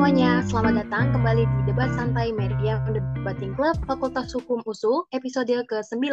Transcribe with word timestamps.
semuanya, 0.00 0.40
selamat 0.48 0.74
datang 0.80 1.12
kembali 1.12 1.44
di 1.44 1.60
Debat 1.68 1.92
Santai 1.92 2.32
Media 2.32 2.80
Debating 2.88 3.52
Club 3.52 3.76
Fakultas 3.84 4.32
Hukum 4.32 4.64
USU 4.64 5.04
episode 5.12 5.52
ke-9. 5.52 6.08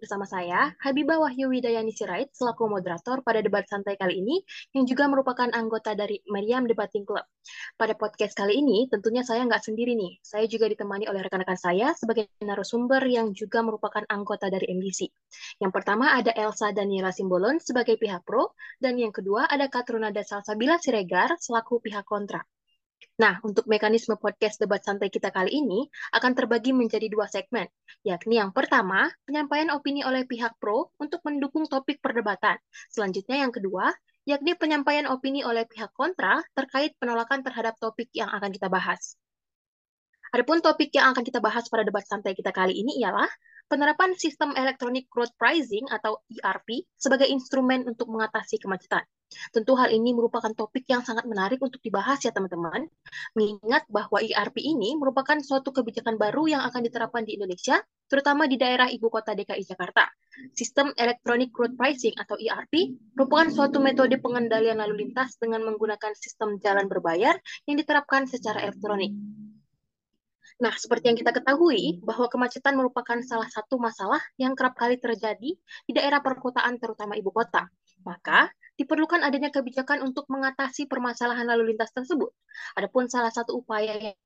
Bersama 0.00 0.24
saya, 0.24 0.72
Habibah 0.80 1.20
Wahyu 1.20 1.52
Widayani 1.52 1.92
Sirait, 1.92 2.32
selaku 2.32 2.64
moderator 2.64 3.20
pada 3.20 3.44
debat 3.44 3.68
santai 3.68 4.00
kali 4.00 4.24
ini, 4.24 4.40
yang 4.72 4.88
juga 4.88 5.04
merupakan 5.12 5.52
anggota 5.52 5.92
dari 5.92 6.16
Meriam 6.32 6.64
Debating 6.64 7.04
Club. 7.04 7.28
Pada 7.76 7.92
podcast 7.92 8.32
kali 8.32 8.56
ini, 8.56 8.88
tentunya 8.88 9.20
saya 9.20 9.44
nggak 9.44 9.68
sendiri 9.68 9.92
nih. 9.92 10.16
Saya 10.24 10.48
juga 10.48 10.72
ditemani 10.72 11.04
oleh 11.04 11.20
rekan-rekan 11.20 11.60
saya 11.60 11.92
sebagai 11.92 12.32
narasumber 12.40 13.04
yang 13.04 13.36
juga 13.36 13.60
merupakan 13.60 14.00
anggota 14.08 14.48
dari 14.48 14.64
MDC. 14.72 15.12
Yang 15.60 15.76
pertama 15.76 16.16
ada 16.16 16.32
Elsa 16.32 16.72
Daniela 16.72 17.12
Simbolon 17.12 17.60
sebagai 17.60 18.00
pihak 18.00 18.24
pro, 18.24 18.56
dan 18.80 18.96
yang 18.96 19.12
kedua 19.12 19.44
ada 19.44 19.68
Katrunada 19.68 20.24
Salsabila 20.24 20.80
Siregar 20.80 21.36
selaku 21.36 21.84
pihak 21.84 22.08
kontra. 22.08 22.40
Nah, 23.16 23.40
untuk 23.40 23.64
mekanisme 23.64 24.16
podcast 24.20 24.60
debat 24.60 24.84
santai 24.84 25.08
kita 25.08 25.32
kali 25.32 25.48
ini 25.48 25.88
akan 26.12 26.32
terbagi 26.36 26.76
menjadi 26.76 27.08
dua 27.08 27.24
segmen, 27.24 27.64
yakni 28.04 28.36
yang 28.36 28.52
pertama, 28.52 29.08
penyampaian 29.24 29.72
opini 29.72 30.04
oleh 30.04 30.28
pihak 30.28 30.60
pro 30.60 30.92
untuk 31.00 31.24
mendukung 31.24 31.64
topik 31.64 32.04
perdebatan. 32.04 32.60
Selanjutnya 32.92 33.40
yang 33.40 33.52
kedua, 33.52 33.88
yakni 34.28 34.52
penyampaian 34.52 35.08
opini 35.08 35.40
oleh 35.40 35.64
pihak 35.64 35.96
kontra 35.96 36.44
terkait 36.52 36.92
penolakan 37.00 37.40
terhadap 37.40 37.80
topik 37.80 38.12
yang 38.12 38.28
akan 38.28 38.52
kita 38.52 38.68
bahas. 38.68 39.16
Adapun 40.36 40.60
topik 40.60 40.92
yang 40.92 41.16
akan 41.16 41.24
kita 41.24 41.40
bahas 41.40 41.64
pada 41.72 41.88
debat 41.88 42.04
santai 42.04 42.36
kita 42.36 42.52
kali 42.52 42.76
ini 42.76 43.00
ialah 43.00 43.30
penerapan 43.72 44.12
sistem 44.12 44.52
electronic 44.52 45.08
road 45.16 45.32
pricing 45.40 45.88
atau 45.88 46.20
ERP 46.28 46.84
sebagai 47.00 47.32
instrumen 47.32 47.88
untuk 47.88 48.12
mengatasi 48.12 48.60
kemacetan. 48.60 49.08
Tentu 49.50 49.74
hal 49.74 49.90
ini 49.90 50.14
merupakan 50.14 50.50
topik 50.54 50.86
yang 50.86 51.02
sangat 51.02 51.26
menarik 51.26 51.58
untuk 51.58 51.82
dibahas 51.82 52.22
ya 52.22 52.30
teman-teman, 52.30 52.86
mengingat 53.34 53.82
bahwa 53.90 54.22
ERP 54.22 54.62
ini 54.62 54.94
merupakan 54.94 55.34
suatu 55.42 55.74
kebijakan 55.74 56.14
baru 56.14 56.46
yang 56.46 56.62
akan 56.62 56.80
diterapkan 56.86 57.26
di 57.26 57.34
Indonesia, 57.34 57.82
terutama 58.06 58.46
di 58.46 58.54
daerah 58.54 58.86
ibu 58.86 59.10
kota 59.10 59.34
DKI 59.34 59.66
Jakarta. 59.66 60.06
Sistem 60.54 60.94
Electronic 60.94 61.50
Road 61.58 61.74
Pricing 61.74 62.14
atau 62.14 62.38
ERP 62.38 62.94
merupakan 63.18 63.50
suatu 63.50 63.82
metode 63.82 64.14
pengendalian 64.22 64.78
lalu 64.78 65.08
lintas 65.08 65.34
dengan 65.42 65.66
menggunakan 65.66 66.14
sistem 66.14 66.62
jalan 66.62 66.86
berbayar 66.86 67.34
yang 67.66 67.76
diterapkan 67.80 68.30
secara 68.30 68.62
elektronik. 68.62 69.10
Nah, 70.56 70.72
seperti 70.72 71.12
yang 71.12 71.18
kita 71.20 71.36
ketahui, 71.36 72.00
bahwa 72.00 72.32
kemacetan 72.32 72.80
merupakan 72.80 73.20
salah 73.20 73.44
satu 73.52 73.76
masalah 73.76 74.22
yang 74.40 74.56
kerap 74.56 74.72
kali 74.72 74.96
terjadi 74.96 75.52
di 75.58 75.92
daerah 75.92 76.24
perkotaan 76.24 76.80
terutama 76.80 77.12
ibu 77.12 77.28
kota. 77.28 77.68
Maka, 78.08 78.48
diperlukan 78.76 79.24
adanya 79.24 79.48
kebijakan 79.48 80.04
untuk 80.04 80.28
mengatasi 80.28 80.86
permasalahan 80.86 81.48
lalu 81.48 81.74
lintas 81.74 81.90
tersebut. 81.92 82.30
Adapun 82.76 83.08
salah 83.08 83.32
satu 83.32 83.56
upaya 83.56 83.96
yang 83.96 84.16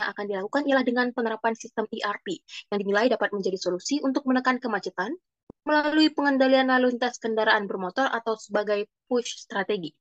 akan 0.00 0.24
dilakukan 0.26 0.62
ialah 0.66 0.84
dengan 0.84 1.12
penerapan 1.14 1.54
sistem 1.54 1.84
ERP 1.90 2.40
yang 2.72 2.78
dinilai 2.80 3.06
dapat 3.12 3.30
menjadi 3.36 3.58
solusi 3.60 4.00
untuk 4.00 4.24
menekan 4.26 4.58
kemacetan 4.58 5.12
melalui 5.68 6.08
pengendalian 6.10 6.72
lalu 6.72 6.96
lintas 6.96 7.20
kendaraan 7.20 7.68
bermotor 7.68 8.08
atau 8.08 8.34
sebagai 8.34 8.88
push 9.06 9.44
strategi. 9.44 9.92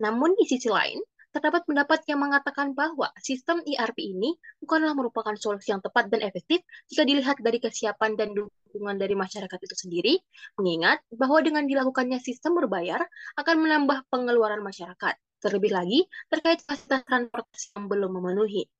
Namun 0.00 0.32
di 0.40 0.48
sisi 0.48 0.72
lain, 0.72 0.98
terdapat 1.32 1.64
pendapat 1.68 2.04
yang 2.08 2.20
mengatakan 2.20 2.72
bahwa 2.76 3.08
sistem 3.20 3.60
ERP 3.64 3.98
ini 4.04 4.36
bukanlah 4.60 4.92
merupakan 4.92 5.32
solusi 5.36 5.72
yang 5.72 5.80
tepat 5.84 6.08
dan 6.12 6.24
efektif 6.24 6.60
jika 6.88 7.02
dilihat 7.08 7.36
dari 7.40 7.60
kesiapan 7.60 8.16
dan 8.16 8.36
dukungan 8.36 8.61
dari 8.72 9.12
masyarakat 9.12 9.58
itu 9.60 9.76
sendiri, 9.76 10.14
mengingat 10.56 11.04
bahwa 11.12 11.44
dengan 11.44 11.68
dilakukannya 11.68 12.16
sistem 12.22 12.56
berbayar 12.56 13.02
akan 13.36 13.56
menambah 13.60 14.08
pengeluaran 14.08 14.64
masyarakat. 14.64 15.14
Terlebih 15.42 15.74
lagi, 15.74 16.00
terkait 16.30 16.62
fasilitas 16.62 17.02
transportasi 17.04 17.74
yang 17.74 17.90
belum 17.90 18.10
memenuhi. 18.14 18.70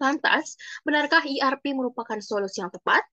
Lantas, 0.00 0.56
benarkah 0.86 1.20
ERP 1.26 1.76
merupakan 1.76 2.16
solusi 2.22 2.64
yang 2.64 2.72
tepat? 2.72 3.04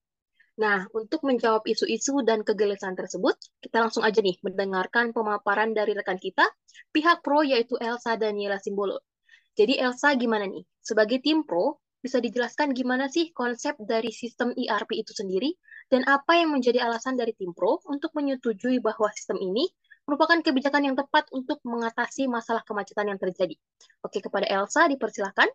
Nah, 0.58 0.90
untuk 0.96 1.22
menjawab 1.22 1.68
isu-isu 1.70 2.26
dan 2.26 2.42
kegelisahan 2.42 2.98
tersebut, 2.98 3.38
kita 3.62 3.78
langsung 3.78 4.02
aja 4.02 4.18
nih 4.24 4.42
mendengarkan 4.42 5.14
pemaparan 5.14 5.70
dari 5.76 5.94
rekan 5.94 6.18
kita, 6.18 6.50
pihak 6.90 7.22
pro 7.22 7.46
yaitu 7.46 7.78
Elsa 7.78 8.18
Daniela 8.18 8.58
Simbolo. 8.58 9.06
Jadi 9.54 9.78
Elsa 9.78 10.18
gimana 10.18 10.50
nih? 10.50 10.66
Sebagai 10.81 11.22
tim 11.22 11.46
pro, 11.46 11.78
bisa 12.07 12.23
dijelaskan 12.23 12.72
gimana 12.72 13.12
sih 13.12 13.35
konsep 13.35 13.75
dari 13.84 14.16
sistem 14.16 14.56
ERP 14.56 15.03
itu 15.03 15.12
sendiri 15.12 15.51
dan 15.91 16.07
apa 16.07 16.40
yang 16.40 16.56
menjadi 16.56 16.88
alasan 16.88 17.19
dari 17.19 17.35
tim 17.35 17.51
pro 17.51 17.84
untuk 17.91 18.16
menyetujui 18.16 18.79
bahwa 18.79 19.12
sistem 19.12 19.44
ini 19.44 19.68
merupakan 20.07 20.40
kebijakan 20.40 20.88
yang 20.88 20.95
tepat 20.95 21.28
untuk 21.35 21.59
mengatasi 21.68 22.31
masalah 22.31 22.63
kemacetan 22.63 23.12
yang 23.12 23.19
terjadi. 23.19 23.59
Oke, 24.00 24.23
kepada 24.23 24.47
Elsa 24.47 24.88
dipersilahkan. 24.88 25.51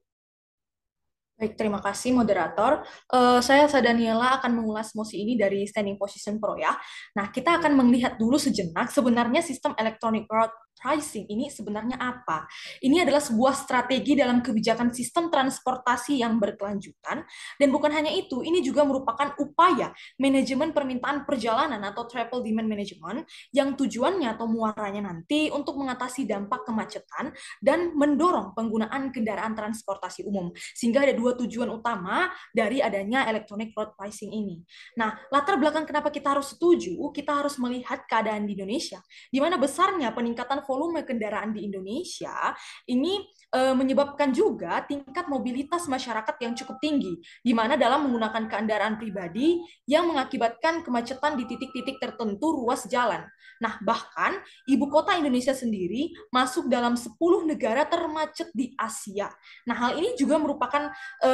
Baik, 1.32 1.56
terima 1.56 1.80
kasih 1.80 2.12
moderator. 2.12 2.84
Uh, 3.08 3.40
saya 3.40 3.64
Sadaniela 3.64 4.38
akan 4.38 4.62
mengulas 4.62 4.92
mosi 4.92 5.24
ini 5.24 5.34
dari 5.34 5.64
standing 5.64 5.96
position 5.96 6.36
pro 6.36 6.54
ya. 6.60 6.76
Nah, 7.16 7.32
kita 7.32 7.56
akan 7.58 7.72
melihat 7.80 8.20
dulu 8.20 8.36
sejenak 8.36 8.92
sebenarnya 8.92 9.40
sistem 9.40 9.72
electronic 9.80 10.28
road 10.28 10.52
pricing 10.82 11.30
ini 11.30 11.46
sebenarnya 11.46 11.94
apa? 12.02 12.50
Ini 12.82 13.06
adalah 13.06 13.22
sebuah 13.22 13.54
strategi 13.54 14.18
dalam 14.18 14.42
kebijakan 14.42 14.90
sistem 14.90 15.30
transportasi 15.30 16.18
yang 16.18 16.42
berkelanjutan 16.42 17.22
dan 17.62 17.68
bukan 17.70 17.94
hanya 17.94 18.10
itu, 18.10 18.42
ini 18.42 18.58
juga 18.58 18.82
merupakan 18.82 19.38
upaya 19.38 19.94
manajemen 20.18 20.74
permintaan 20.74 21.22
perjalanan 21.22 21.78
atau 21.86 22.10
travel 22.10 22.42
demand 22.42 22.66
management 22.66 23.22
yang 23.54 23.78
tujuannya 23.78 24.34
atau 24.34 24.50
muaranya 24.50 25.06
nanti 25.06 25.52
untuk 25.52 25.78
mengatasi 25.78 26.26
dampak 26.26 26.66
kemacetan 26.66 27.30
dan 27.62 27.94
mendorong 27.94 28.56
penggunaan 28.56 29.14
kendaraan 29.14 29.54
transportasi 29.54 30.26
umum. 30.26 30.50
Sehingga 30.74 31.04
ada 31.04 31.14
dua 31.14 31.38
tujuan 31.38 31.70
utama 31.70 32.32
dari 32.50 32.82
adanya 32.82 33.28
electronic 33.28 33.70
road 33.76 33.94
pricing 33.94 34.32
ini. 34.32 34.58
Nah, 34.98 35.14
latar 35.30 35.60
belakang 35.60 35.86
kenapa 35.86 36.08
kita 36.08 36.34
harus 36.34 36.56
setuju, 36.56 36.96
kita 37.12 37.36
harus 37.36 37.60
melihat 37.60 38.02
keadaan 38.08 38.48
di 38.48 38.56
Indonesia, 38.56 38.98
di 39.28 39.38
mana 39.38 39.60
besarnya 39.60 40.10
peningkatan 40.10 40.64
volume 40.72 41.04
kendaraan 41.04 41.52
di 41.52 41.68
Indonesia 41.68 42.56
ini 42.88 43.20
e, 43.52 43.60
menyebabkan 43.76 44.32
juga 44.32 44.80
tingkat 44.88 45.28
mobilitas 45.28 45.84
masyarakat 45.84 46.32
yang 46.40 46.56
cukup 46.56 46.80
tinggi, 46.80 47.20
di 47.44 47.52
mana 47.52 47.76
dalam 47.76 48.08
menggunakan 48.08 48.48
kendaraan 48.48 48.96
pribadi 48.96 49.60
yang 49.84 50.08
mengakibatkan 50.08 50.80
kemacetan 50.80 51.36
di 51.36 51.44
titik-titik 51.44 52.00
tertentu 52.00 52.56
ruas 52.56 52.88
jalan. 52.88 53.28
Nah, 53.60 53.76
bahkan 53.84 54.40
ibu 54.64 54.88
kota 54.88 55.12
Indonesia 55.20 55.52
sendiri 55.52 56.16
masuk 56.32 56.72
dalam 56.72 56.96
10 56.96 57.12
negara 57.44 57.84
termacet 57.84 58.48
di 58.56 58.72
Asia. 58.80 59.28
Nah, 59.68 59.76
hal 59.76 60.00
ini 60.00 60.16
juga 60.16 60.40
merupakan 60.40 60.88
e, 61.20 61.30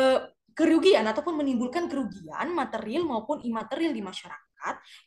kerugian 0.58 1.06
ataupun 1.06 1.38
menimbulkan 1.38 1.86
kerugian 1.86 2.50
material 2.50 3.06
maupun 3.06 3.38
imaterial 3.46 3.94
di 3.94 4.02
masyarakat 4.02 4.47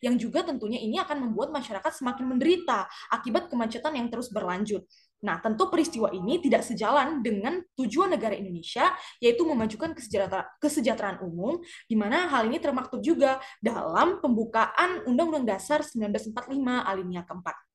yang 0.02 0.16
juga 0.18 0.42
tentunya 0.46 0.80
ini 0.80 0.98
akan 1.00 1.30
membuat 1.30 1.52
masyarakat 1.52 1.92
semakin 1.92 2.26
menderita 2.26 2.88
akibat 3.12 3.52
kemacetan 3.52 3.94
yang 3.96 4.08
terus 4.08 4.32
berlanjut. 4.32 4.84
Nah, 5.22 5.38
tentu 5.38 5.70
peristiwa 5.70 6.10
ini 6.10 6.42
tidak 6.42 6.66
sejalan 6.66 7.22
dengan 7.22 7.62
tujuan 7.78 8.10
negara 8.10 8.34
Indonesia, 8.34 8.90
yaitu 9.22 9.46
memajukan 9.46 9.94
kesejahteraan 10.58 11.22
umum, 11.22 11.62
di 11.86 11.94
mana 11.94 12.26
hal 12.26 12.50
ini 12.50 12.58
termaktub 12.58 13.06
juga 13.06 13.38
dalam 13.62 14.18
pembukaan 14.18 15.06
Undang-Undang 15.06 15.46
Dasar 15.46 15.86
1945 15.86 16.58
alinea 16.82 17.22
keempat. 17.22 17.71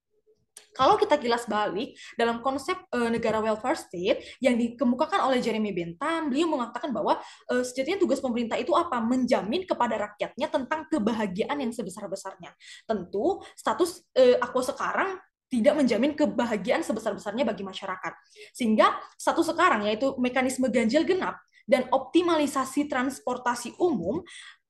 Kalau 0.76 1.00
kita 1.00 1.16
kilas 1.16 1.48
balik 1.48 1.96
dalam 2.20 2.44
konsep 2.44 2.76
uh, 2.92 3.08
negara 3.08 3.40
welfare 3.40 3.80
state 3.80 4.36
yang 4.44 4.60
dikemukakan 4.60 5.24
oleh 5.24 5.40
Jeremy 5.40 5.72
Bentham, 5.72 6.28
beliau 6.28 6.52
mengatakan 6.52 6.92
bahwa 6.92 7.16
uh, 7.48 7.64
sejatinya 7.64 7.96
tugas 7.96 8.20
pemerintah 8.20 8.60
itu 8.60 8.76
apa? 8.76 9.00
Menjamin 9.00 9.64
kepada 9.64 9.96
rakyatnya 9.96 10.52
tentang 10.52 10.84
kebahagiaan 10.92 11.56
yang 11.64 11.72
sebesar-besarnya. 11.72 12.52
Tentu 12.84 13.40
status 13.56 14.04
uh, 14.12 14.36
aku 14.44 14.60
sekarang 14.60 15.16
tidak 15.46 15.78
menjamin 15.78 16.12
kebahagiaan 16.12 16.82
sebesar-besarnya 16.82 17.46
bagi 17.46 17.62
masyarakat. 17.62 18.12
Sehingga 18.52 18.98
satu 19.16 19.46
sekarang 19.46 19.86
yaitu 19.86 20.12
mekanisme 20.18 20.66
ganjil 20.68 21.06
genap 21.06 21.38
dan 21.66 21.90
optimalisasi 21.90 22.86
transportasi 22.86 23.74
umum 23.82 24.22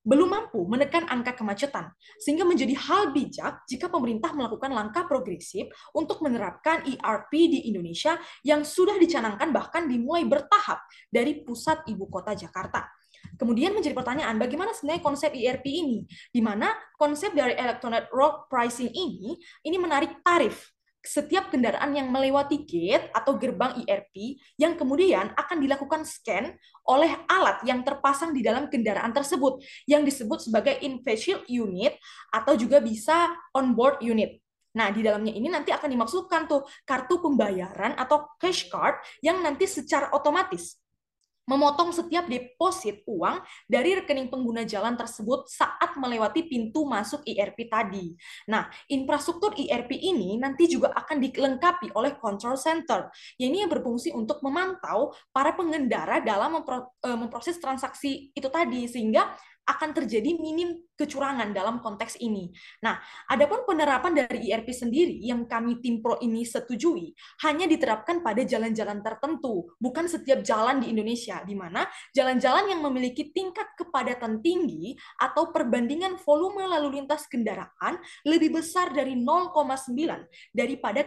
belum 0.07 0.29
mampu 0.31 0.63
menekan 0.71 1.11
angka 1.11 1.35
kemacetan, 1.35 1.91
sehingga 2.23 2.47
menjadi 2.47 2.79
hal 2.79 3.11
bijak 3.11 3.67
jika 3.67 3.91
pemerintah 3.91 4.31
melakukan 4.31 4.71
langkah 4.71 5.03
progresif 5.11 5.67
untuk 5.91 6.23
menerapkan 6.23 6.87
ERP 6.87 7.51
di 7.51 7.59
Indonesia 7.67 8.15
yang 8.47 8.63
sudah 8.63 8.95
dicanangkan 9.03 9.51
bahkan 9.51 9.91
dimulai 9.91 10.23
bertahap 10.23 10.79
dari 11.11 11.43
pusat 11.43 11.83
ibu 11.91 12.07
kota 12.07 12.39
Jakarta. 12.39 12.87
Kemudian 13.35 13.75
menjadi 13.75 13.99
pertanyaan, 13.99 14.39
bagaimana 14.39 14.71
sebenarnya 14.71 15.03
konsep 15.03 15.35
ERP 15.35 15.67
ini? 15.67 16.07
Di 16.31 16.39
mana 16.39 16.71
konsep 16.95 17.35
dari 17.35 17.59
electronic 17.59 18.07
road 18.15 18.47
pricing 18.47 18.95
ini, 18.95 19.35
ini 19.67 19.77
menarik 19.77 20.23
tarif 20.23 20.76
setiap 21.07 21.55
kendaraan 21.55 21.95
yang 21.95 22.11
melewati 22.11 22.67
gate 22.67 23.09
atau 23.15 23.39
gerbang 23.39 23.79
ERP 23.87 24.43
yang 24.59 24.75
kemudian 24.75 25.31
akan 25.39 25.63
dilakukan 25.63 26.03
scan 26.03 26.59
oleh 26.91 27.15
alat 27.31 27.63
yang 27.63 27.87
terpasang 27.87 28.35
di 28.35 28.43
dalam 28.43 28.67
kendaraan 28.67 29.15
tersebut 29.15 29.63
yang 29.87 30.03
disebut 30.03 30.43
sebagai 30.51 30.75
in-vehicle 30.83 31.47
unit 31.47 31.95
atau 32.35 32.59
juga 32.59 32.83
bisa 32.83 33.31
on-board 33.55 34.03
unit. 34.03 34.43
Nah, 34.77 34.93
di 34.93 35.01
dalamnya 35.01 35.33
ini 35.33 35.49
nanti 35.49 35.73
akan 35.73 35.89
dimaksudkan 35.89 36.45
tuh 36.45 36.69
kartu 36.85 37.17
pembayaran 37.17 37.97
atau 37.97 38.37
cash 38.37 38.69
card 38.69 39.01
yang 39.25 39.41
nanti 39.41 39.65
secara 39.65 40.13
otomatis 40.13 40.77
memotong 41.47 41.95
setiap 41.95 42.27
deposit 42.27 43.07
uang 43.07 43.41
dari 43.71 43.97
rekening 43.97 44.29
pengguna 44.29 44.67
jalan 44.67 44.99
tersebut 44.99 45.47
saat 45.47 45.95
melewati 45.97 46.45
pintu 46.45 46.85
masuk 46.85 47.23
IRP 47.23 47.71
tadi. 47.71 48.13
Nah, 48.51 48.67
infrastruktur 48.91 49.55
IRP 49.55 49.95
ini 49.95 50.37
nanti 50.37 50.67
juga 50.67 50.93
akan 50.93 51.23
dilengkapi 51.23 51.95
oleh 51.95 52.19
control 52.19 52.59
center, 52.59 53.09
ini 53.39 53.63
yang 53.63 53.71
berfungsi 53.71 54.11
untuk 54.13 54.43
memantau 54.43 55.15
para 55.31 55.55
pengendara 55.55 56.21
dalam 56.21 56.59
eh, 56.61 57.17
memproses 57.17 57.57
transaksi 57.63 58.35
itu 58.35 58.49
tadi, 58.51 58.91
sehingga 58.91 59.33
akan 59.67 59.91
terjadi 59.93 60.39
minim 60.39 60.79
kecurangan 60.95 61.51
dalam 61.53 61.83
konteks 61.83 62.17
ini. 62.23 62.55
Nah, 62.81 62.97
adapun 63.29 63.67
penerapan 63.67 64.15
dari 64.15 64.49
IRP 64.49 64.71
sendiri 64.73 65.19
yang 65.21 65.45
kami 65.45 65.83
tim 65.83 66.01
pro 66.01 66.17
ini 66.23 66.47
setujui 66.47 67.13
hanya 67.45 67.69
diterapkan 67.69 68.25
pada 68.25 68.47
jalan-jalan 68.47 69.03
tertentu, 69.03 69.75
bukan 69.77 70.07
setiap 70.09 70.41
jalan 70.41 70.81
di 70.81 70.95
Indonesia, 70.95 71.43
di 71.45 71.53
mana 71.53 71.85
jalan-jalan 72.15 72.73
yang 72.73 72.81
memiliki 72.81 73.35
tingkat 73.35 73.75
kepadatan 73.77 74.41
tinggi 74.41 74.97
atau 75.21 75.51
perbandingan 75.51 76.17
volume 76.23 76.65
lalu 76.65 77.03
lintas 77.03 77.29
kendaraan 77.29 77.99
lebih 78.25 78.57
besar 78.57 78.95
dari 78.95 79.19
0,9 79.19 79.93
daripada 80.55 81.05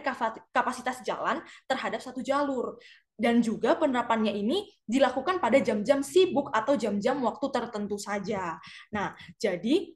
kapasitas 0.52 1.02
jalan 1.02 1.42
terhadap 1.66 1.98
satu 1.98 2.22
jalur 2.22 2.78
dan 3.20 3.44
juga 3.44 3.76
penerapannya 3.76 4.32
ini 4.32 4.64
dilakukan 4.88 5.38
pada 5.38 5.60
jam-jam 5.60 6.00
sibuk 6.00 6.48
atau 6.50 6.74
jam-jam 6.80 7.20
waktu 7.20 7.46
tertentu 7.52 8.00
saja. 8.00 8.56
Nah, 8.96 9.12
jadi 9.36 9.92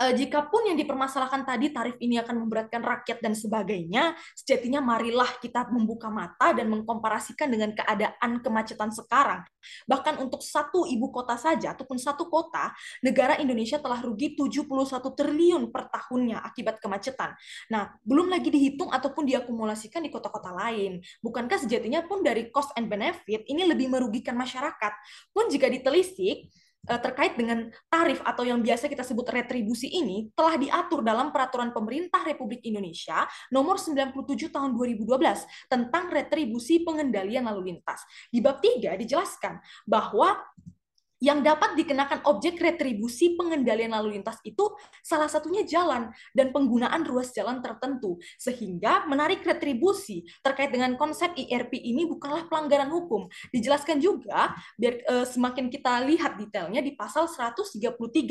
uh, 0.00 0.12
jikapun 0.16 0.72
yang 0.72 0.76
dipermasalahkan 0.80 1.44
tadi 1.44 1.70
tarif 1.70 2.00
ini 2.00 2.16
akan 2.16 2.46
memberatkan 2.46 2.80
rakyat 2.80 3.20
dan 3.20 3.36
sebagainya, 3.36 4.16
sejatinya 4.32 4.80
marilah 4.80 5.28
kita 5.38 5.68
membuka 5.68 6.08
mata 6.08 6.56
dan 6.56 6.72
mengkomparasikan 6.72 7.52
dengan 7.52 7.76
keadaan 7.76 8.40
kemacetan 8.40 8.90
sekarang. 8.90 9.44
Bahkan 9.84 10.24
untuk 10.24 10.40
satu 10.40 10.88
ibu 10.88 11.12
kota 11.12 11.36
saja 11.36 11.76
ataupun 11.76 12.00
satu 12.00 12.32
kota, 12.32 12.72
negara 13.04 13.36
Indonesia 13.36 13.76
telah 13.76 14.00
rugi 14.00 14.32
71 14.32 14.64
triliun 15.12 15.68
per 15.68 15.92
tahunnya 15.92 16.40
akibat 16.40 16.80
kemacetan. 16.80 17.36
Nah, 17.68 17.92
belum 18.00 18.32
lagi 18.32 18.48
dihitung 18.48 18.88
ataupun 18.88 19.28
diakumulasikan 19.28 20.00
di 20.00 20.08
kota-kota 20.08 20.50
lain. 20.56 21.04
Bukankah 21.20 21.60
sejatinya 21.60 22.00
pun 22.08 22.24
dari 22.24 22.48
cost 22.48 22.72
and 22.80 22.88
benefit 22.88 23.44
ini 23.44 23.68
lebih 23.68 23.92
merugikan 23.92 24.34
masyarakat? 24.34 24.92
Pun 25.36 25.52
jika 25.52 25.68
ditelisik, 25.68 26.48
Eh, 26.50 26.59
terkait 26.80 27.36
dengan 27.36 27.68
tarif 27.92 28.24
atau 28.24 28.42
yang 28.42 28.64
biasa 28.64 28.88
kita 28.88 29.04
sebut 29.04 29.28
retribusi 29.28 29.86
ini 29.92 30.32
telah 30.32 30.56
diatur 30.56 31.04
dalam 31.04 31.28
peraturan 31.28 31.76
pemerintah 31.76 32.24
Republik 32.24 32.64
Indonesia 32.64 33.28
nomor 33.52 33.76
97 33.76 34.48
tahun 34.48 34.72
2012 34.72 35.04
tentang 35.68 36.04
retribusi 36.08 36.80
pengendalian 36.80 37.46
lalu 37.52 37.74
lintas. 37.74 38.00
Di 38.32 38.40
bab 38.40 38.58
3 38.64 38.96
dijelaskan 38.96 39.60
bahwa 39.84 40.40
yang 41.20 41.44
dapat 41.44 41.76
dikenakan 41.76 42.24
objek 42.26 42.56
retribusi 42.56 43.36
pengendalian 43.36 43.92
lalu 43.92 44.18
lintas 44.18 44.40
itu 44.42 44.72
salah 45.04 45.28
satunya 45.28 45.62
jalan 45.68 46.08
dan 46.32 46.50
penggunaan 46.50 47.04
ruas 47.04 47.30
jalan 47.36 47.60
tertentu. 47.60 48.16
Sehingga 48.40 49.04
menarik 49.04 49.44
retribusi 49.44 50.24
terkait 50.40 50.72
dengan 50.72 50.96
konsep 50.96 51.36
IRP 51.36 51.76
ini 51.76 52.08
bukanlah 52.08 52.48
pelanggaran 52.48 52.88
hukum. 52.88 53.28
Dijelaskan 53.52 54.00
juga 54.00 54.56
biar 54.80 55.04
e, 55.04 55.14
semakin 55.28 55.68
kita 55.68 56.00
lihat 56.08 56.40
detailnya 56.40 56.80
di 56.80 56.96
pasal 56.96 57.28
133 57.28 57.86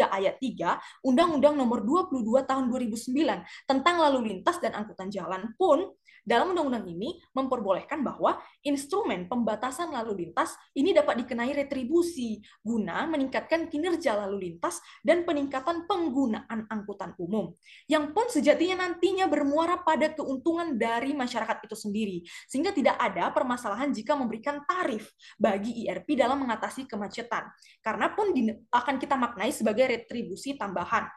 ayat 0.09 0.41
3 0.41 1.05
Undang-Undang 1.05 1.55
Nomor 1.55 1.85
22 1.85 2.41
Tahun 2.49 2.65
2009 2.67 3.69
tentang 3.69 3.95
lalu 4.01 4.33
lintas 4.33 4.57
dan 4.57 4.73
angkutan 4.73 5.13
jalan 5.13 5.53
pun 5.53 5.93
dalam 6.29 6.53
undang-undang 6.53 6.85
ini 6.85 7.17
memperbolehkan 7.33 8.05
bahwa 8.05 8.37
instrumen 8.61 9.25
pembatasan 9.25 9.89
lalu 9.89 10.29
lintas 10.29 10.53
ini 10.77 10.93
dapat 10.93 11.25
dikenai 11.25 11.49
retribusi 11.57 12.37
guna 12.61 13.09
meningkatkan 13.09 13.65
kinerja 13.65 14.13
lalu 14.13 14.53
lintas 14.53 14.77
dan 15.01 15.25
peningkatan 15.25 15.89
penggunaan 15.89 16.69
angkutan 16.69 17.17
umum. 17.17 17.57
Yang 17.89 18.05
pun 18.13 18.25
sejatinya 18.29 18.85
nantinya 18.85 19.25
bermuara 19.25 19.81
pada 19.81 20.13
keuntungan 20.13 20.77
dari 20.77 21.17
masyarakat 21.17 21.65
itu 21.65 21.73
sendiri 21.73 22.17
sehingga 22.45 22.69
tidak 22.69 23.01
ada 23.01 23.33
permasalahan 23.33 23.89
jika 23.89 24.13
memberikan 24.13 24.61
tarif 24.69 25.09
bagi 25.41 25.89
IRP 25.89 26.13
dalam 26.13 26.45
mengatasi 26.45 26.85
kemacetan. 26.85 27.49
Karena 27.81 28.13
pun 28.13 28.29
akan 28.69 28.95
kita 29.01 29.17
maknai 29.17 29.49
sebagai 29.49 29.89
retribusi 29.89 30.53
tambahan 30.53 31.09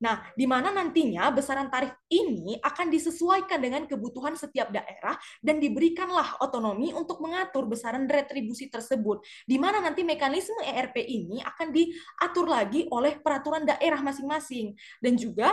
Nah, 0.00 0.24
di 0.32 0.48
mana 0.48 0.72
nantinya 0.72 1.28
besaran 1.28 1.68
tarif 1.68 1.92
ini 2.08 2.56
akan 2.56 2.88
disesuaikan 2.88 3.60
dengan 3.60 3.84
kebutuhan 3.84 4.32
setiap 4.32 4.72
daerah 4.72 5.14
dan 5.44 5.60
diberikanlah 5.60 6.40
otonomi 6.40 6.96
untuk 6.96 7.20
mengatur 7.20 7.68
besaran 7.68 8.08
retribusi 8.08 8.72
tersebut. 8.72 9.20
Di 9.44 9.60
mana 9.60 9.84
nanti 9.84 10.00
mekanisme 10.00 10.64
ERP 10.64 11.04
ini 11.04 11.44
akan 11.44 11.68
diatur 11.68 12.48
lagi 12.48 12.88
oleh 12.88 13.20
peraturan 13.20 13.68
daerah 13.68 14.00
masing-masing. 14.00 14.72
Dan 15.04 15.20
juga 15.20 15.52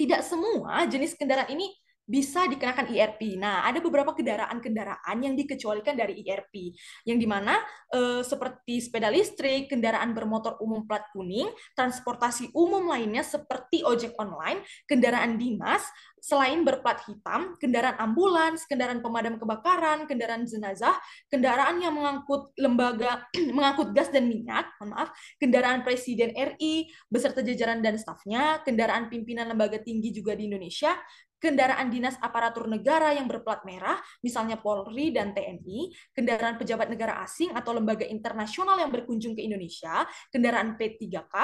tidak 0.00 0.24
semua 0.24 0.88
jenis 0.88 1.12
kendaraan 1.12 1.52
ini 1.52 1.81
bisa 2.02 2.50
dikenakan 2.50 2.90
IRP. 2.90 3.38
Nah, 3.38 3.62
ada 3.62 3.78
beberapa 3.78 4.12
kendaraan-kendaraan 4.12 5.16
yang 5.22 5.34
dikecualikan 5.38 5.94
dari 5.94 6.20
IRP, 6.26 6.74
yang 7.06 7.16
di 7.16 7.26
mana 7.30 7.56
eh, 7.94 8.20
seperti 8.26 8.82
sepeda 8.82 9.08
listrik, 9.08 9.70
kendaraan 9.70 10.10
bermotor 10.12 10.58
umum 10.58 10.84
plat 10.84 11.06
kuning, 11.14 11.48
transportasi 11.78 12.50
umum 12.52 12.90
lainnya 12.90 13.22
seperti 13.22 13.86
ojek 13.86 14.18
online, 14.18 14.66
kendaraan 14.90 15.38
dinas, 15.38 15.86
selain 16.22 16.62
berplat 16.62 17.02
hitam, 17.06 17.58
kendaraan 17.58 17.98
ambulans, 17.98 18.62
kendaraan 18.70 19.02
pemadam 19.02 19.42
kebakaran, 19.42 20.06
kendaraan 20.06 20.46
jenazah, 20.46 20.94
kendaraan 21.26 21.82
yang 21.82 21.94
mengangkut 21.98 22.54
lembaga 22.58 23.26
mengangkut 23.56 23.90
gas 23.90 24.10
dan 24.10 24.30
minyak, 24.30 24.70
mohon 24.78 24.94
maaf, 24.94 25.10
kendaraan 25.42 25.82
Presiden 25.82 26.30
RI 26.34 26.90
beserta 27.10 27.42
jajaran 27.42 27.82
dan 27.82 27.98
stafnya, 27.98 28.62
kendaraan 28.62 29.10
pimpinan 29.10 29.50
lembaga 29.50 29.82
tinggi 29.82 30.14
juga 30.14 30.38
di 30.38 30.46
Indonesia, 30.46 30.94
kendaraan 31.42 31.90
dinas 31.90 32.14
aparatur 32.22 32.70
negara 32.70 33.10
yang 33.10 33.26
berplat 33.26 33.66
merah, 33.66 33.98
misalnya 34.22 34.62
Polri 34.62 35.10
dan 35.10 35.34
TNI, 35.34 35.90
kendaraan 36.14 36.54
pejabat 36.54 36.86
negara 36.86 37.18
asing 37.26 37.50
atau 37.50 37.74
lembaga 37.74 38.06
internasional 38.06 38.78
yang 38.78 38.94
berkunjung 38.94 39.34
ke 39.34 39.42
Indonesia, 39.42 40.06
kendaraan 40.30 40.78
P3K, 40.78 41.34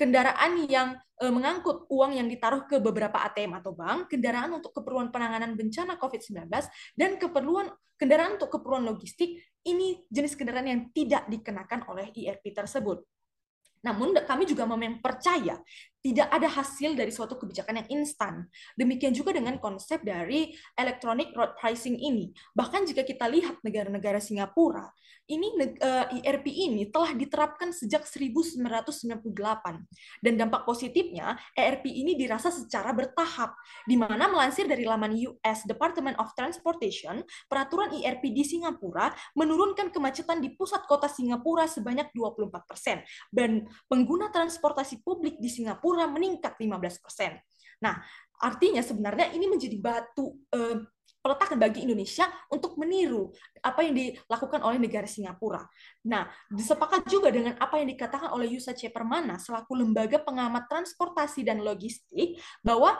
kendaraan 0.00 0.64
yang 0.64 0.96
e, 1.20 1.28
mengangkut 1.28 1.84
uang 1.92 2.16
yang 2.16 2.26
ditaruh 2.26 2.64
ke 2.64 2.80
beberapa 2.80 3.20
ATM 3.20 3.60
atau 3.60 3.76
bank, 3.76 4.08
kendaraan 4.08 4.56
untuk 4.56 4.72
keperluan 4.72 5.12
penanganan 5.12 5.52
bencana 5.52 6.00
COVID-19, 6.00 6.48
dan 6.96 7.20
keperluan 7.20 7.68
kendaraan 8.00 8.40
untuk 8.40 8.50
keperluan 8.50 8.88
logistik, 8.88 9.38
ini 9.68 10.02
jenis 10.08 10.34
kendaraan 10.34 10.66
yang 10.66 10.82
tidak 10.90 11.28
dikenakan 11.30 11.86
oleh 11.92 12.10
IRP 12.10 12.50
tersebut. 12.50 13.06
Namun 13.84 14.16
kami 14.24 14.48
juga 14.48 14.64
memang 14.64 14.98
percaya 14.98 15.60
tidak 16.04 16.28
ada 16.28 16.52
hasil 16.52 16.92
dari 16.92 17.08
suatu 17.08 17.40
kebijakan 17.40 17.80
yang 17.80 18.04
instan. 18.04 18.44
Demikian 18.76 19.16
juga 19.16 19.32
dengan 19.32 19.56
konsep 19.56 20.04
dari 20.04 20.52
electronic 20.76 21.32
road 21.32 21.56
pricing 21.56 21.96
ini. 21.96 22.28
Bahkan 22.52 22.84
jika 22.84 23.08
kita 23.08 23.24
lihat 23.24 23.64
negara-negara 23.64 24.20
Singapura, 24.20 24.92
ini 25.24 25.56
IRP 26.20 26.46
eh, 26.52 26.56
ini 26.68 26.82
telah 26.92 27.16
diterapkan 27.16 27.72
sejak 27.72 28.04
1998 28.04 29.24
dan 30.20 30.32
dampak 30.36 30.68
positifnya 30.68 31.40
ERP 31.56 31.88
ini 31.88 32.12
dirasa 32.12 32.52
secara 32.52 32.92
bertahap 32.92 33.56
di 33.88 33.96
mana 33.96 34.28
melansir 34.28 34.68
dari 34.68 34.84
laman 34.84 35.16
US 35.16 35.64
Department 35.64 36.20
of 36.20 36.28
Transportation, 36.36 37.24
peraturan 37.48 37.96
IRP 37.96 38.36
di 38.36 38.44
Singapura 38.44 39.08
menurunkan 39.32 39.88
kemacetan 39.88 40.44
di 40.44 40.52
pusat 40.52 40.84
kota 40.84 41.08
Singapura 41.08 41.64
sebanyak 41.64 42.12
24% 42.12 43.32
dan 43.32 43.64
pengguna 43.88 44.28
transportasi 44.28 45.00
publik 45.00 45.40
di 45.40 45.48
Singapura 45.48 45.93
Singapura 45.94 46.10
meningkat 46.10 46.58
15%. 46.58 47.38
Nah, 47.78 48.02
artinya 48.42 48.82
sebenarnya 48.82 49.30
ini 49.30 49.46
menjadi 49.46 49.78
batu 49.78 50.34
eh, 50.50 50.82
peletakan 51.24 51.56
bagi 51.56 51.88
Indonesia 51.88 52.28
untuk 52.52 52.76
meniru 52.76 53.32
apa 53.64 53.80
yang 53.80 53.96
dilakukan 53.96 54.60
oleh 54.60 54.76
negara 54.76 55.08
Singapura. 55.08 55.64
Nah, 56.04 56.28
disepakat 56.52 57.08
juga 57.08 57.32
dengan 57.32 57.56
apa 57.56 57.80
yang 57.80 57.88
dikatakan 57.88 58.34
oleh 58.34 58.52
Yusa 58.52 58.76
C. 58.76 58.92
Permana 58.92 59.40
selaku 59.40 59.72
lembaga 59.72 60.20
pengamat 60.20 60.68
transportasi 60.68 61.46
dan 61.46 61.64
logistik 61.64 62.36
bahwa 62.60 62.98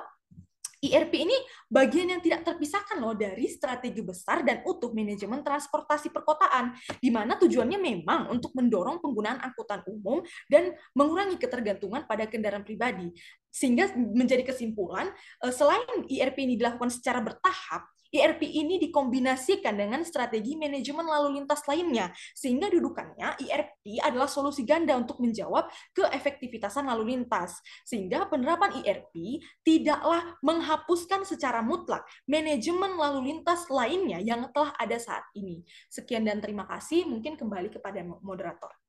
IRP 0.90 1.24
ini 1.24 1.36
bagian 1.70 2.10
yang 2.10 2.20
tidak 2.20 2.44
terpisahkan 2.44 2.98
loh 3.00 3.16
dari 3.16 3.46
strategi 3.48 4.02
besar 4.04 4.42
dan 4.42 4.60
utuh 4.66 4.92
manajemen 4.92 5.40
transportasi 5.40 6.10
perkotaan, 6.10 6.76
di 6.98 7.08
mana 7.08 7.38
tujuannya 7.40 7.78
memang 7.78 8.34
untuk 8.34 8.52
mendorong 8.52 9.00
penggunaan 9.00 9.40
angkutan 9.40 9.80
umum 9.88 10.20
dan 10.50 10.74
mengurangi 10.92 11.40
ketergantungan 11.40 12.04
pada 12.04 12.28
kendaraan 12.28 12.66
pribadi. 12.66 13.14
Sehingga 13.54 13.94
menjadi 13.94 14.42
kesimpulan, 14.42 15.14
eh, 15.46 15.54
selain 15.54 15.86
IRP 16.10 16.42
ini 16.42 16.58
dilakukan 16.58 16.90
secara 16.90 17.22
bertahap, 17.22 17.86
IRP 18.14 18.46
ini 18.46 18.78
dikombinasikan 18.78 19.74
dengan 19.74 20.06
strategi 20.06 20.54
manajemen 20.54 21.02
lalu 21.02 21.42
lintas 21.42 21.66
lainnya, 21.66 22.14
sehingga 22.30 22.70
dudukannya 22.70 23.42
IRP 23.42 23.98
adalah 23.98 24.30
solusi 24.30 24.62
ganda 24.62 24.94
untuk 24.94 25.18
menjawab 25.18 25.66
keefektivitasan 25.98 26.86
lalu 26.86 27.18
lintas. 27.18 27.58
Sehingga 27.82 28.30
penerapan 28.30 28.78
IRP 28.86 29.42
tidaklah 29.66 30.38
menghapuskan 30.46 31.26
secara 31.26 31.58
mutlak 31.58 32.06
manajemen 32.30 32.94
lalu 32.94 33.34
lintas 33.34 33.66
lainnya 33.66 34.22
yang 34.22 34.46
telah 34.54 34.70
ada 34.78 34.94
saat 34.94 35.26
ini. 35.34 35.66
Sekian 35.90 36.22
dan 36.22 36.38
terima 36.38 36.70
kasih, 36.70 37.10
mungkin 37.10 37.34
kembali 37.34 37.74
kepada 37.74 38.06
moderator. 38.22 38.83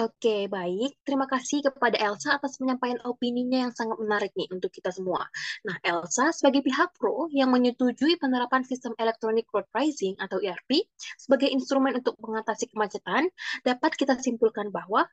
Oke, 0.00 0.48
baik. 0.48 1.04
Terima 1.04 1.28
kasih 1.28 1.60
kepada 1.60 2.00
Elsa 2.00 2.32
atas 2.40 2.56
penyampaian 2.56 2.96
opininya 3.04 3.68
yang 3.68 3.72
sangat 3.76 4.00
menarik 4.00 4.32
nih 4.32 4.48
untuk 4.48 4.72
kita 4.72 4.88
semua. 4.88 5.28
Nah, 5.68 5.76
Elsa 5.84 6.32
sebagai 6.32 6.64
pihak 6.64 6.96
pro 6.96 7.28
yang 7.28 7.52
menyetujui 7.52 8.16
penerapan 8.16 8.64
sistem 8.64 8.96
Electronic 8.96 9.44
Road 9.52 9.68
Pricing 9.68 10.16
atau 10.16 10.40
ERP 10.40 10.88
sebagai 11.20 11.52
instrumen 11.52 12.00
untuk 12.00 12.16
mengatasi 12.16 12.72
kemacetan, 12.72 13.28
dapat 13.60 13.92
kita 13.92 14.16
simpulkan 14.16 14.72
bahwa 14.72 15.04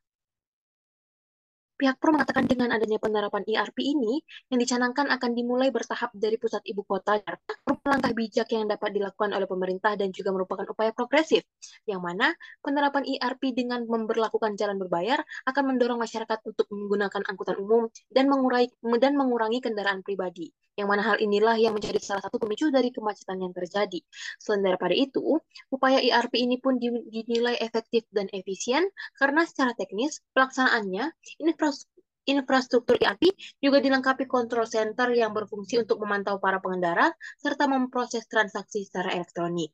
Pihak 1.78 2.02
Pro 2.02 2.10
mengatakan 2.10 2.50
dengan 2.50 2.74
adanya 2.74 2.98
penerapan 2.98 3.46
ERP 3.46 3.86
ini, 3.86 4.18
yang 4.50 4.58
dicanangkan 4.58 5.14
akan 5.14 5.32
dimulai 5.38 5.70
bertahap 5.70 6.10
dari 6.18 6.42
pusat 6.42 6.66
ibu 6.66 6.82
kota 6.82 7.22
Jakarta, 7.22 7.54
merupakan 7.70 7.90
langkah 7.94 8.12
bijak 8.18 8.48
yang 8.50 8.66
dapat 8.66 8.90
dilakukan 8.98 9.30
oleh 9.38 9.46
pemerintah 9.46 9.94
dan 9.94 10.10
juga 10.10 10.34
merupakan 10.34 10.66
upaya 10.74 10.90
progresif, 10.90 11.46
yang 11.86 12.02
mana 12.02 12.34
penerapan 12.66 13.06
ERP 13.06 13.54
dengan 13.54 13.86
memperlakukan 13.86 14.58
jalan 14.58 14.82
berbayar 14.82 15.22
akan 15.46 15.64
mendorong 15.78 16.02
masyarakat 16.02 16.40
untuk 16.50 16.66
menggunakan 16.74 17.22
angkutan 17.30 17.62
umum 17.62 17.86
dan 18.10 18.26
mengurangi, 18.26 18.74
dan 18.98 19.14
mengurangi 19.14 19.62
kendaraan 19.62 20.02
pribadi 20.02 20.50
yang 20.78 20.88
mana 20.88 21.02
hal 21.02 21.18
inilah 21.18 21.58
yang 21.58 21.74
menjadi 21.74 21.98
salah 21.98 22.22
satu 22.22 22.38
pemicu 22.38 22.70
dari 22.70 22.94
kemacetan 22.94 23.42
yang 23.42 23.52
terjadi. 23.52 24.00
Selain 24.38 24.62
daripada 24.62 24.94
itu, 24.94 25.42
upaya 25.74 25.98
ERP 25.98 26.38
ini 26.38 26.62
pun 26.62 26.78
dinilai 26.80 27.58
efektif 27.58 28.06
dan 28.14 28.30
efisien 28.30 28.86
karena 29.18 29.44
secara 29.50 29.74
teknis 29.74 30.22
pelaksanaannya 30.38 31.10
infrastruktur 32.30 33.02
ERP 33.02 33.34
juga 33.58 33.82
dilengkapi 33.82 34.30
control 34.30 34.70
center 34.70 35.10
yang 35.18 35.34
berfungsi 35.34 35.82
untuk 35.82 35.98
memantau 36.06 36.38
para 36.38 36.62
pengendara 36.62 37.10
serta 37.42 37.66
memproses 37.66 38.30
transaksi 38.30 38.86
secara 38.86 39.18
elektronik. 39.18 39.74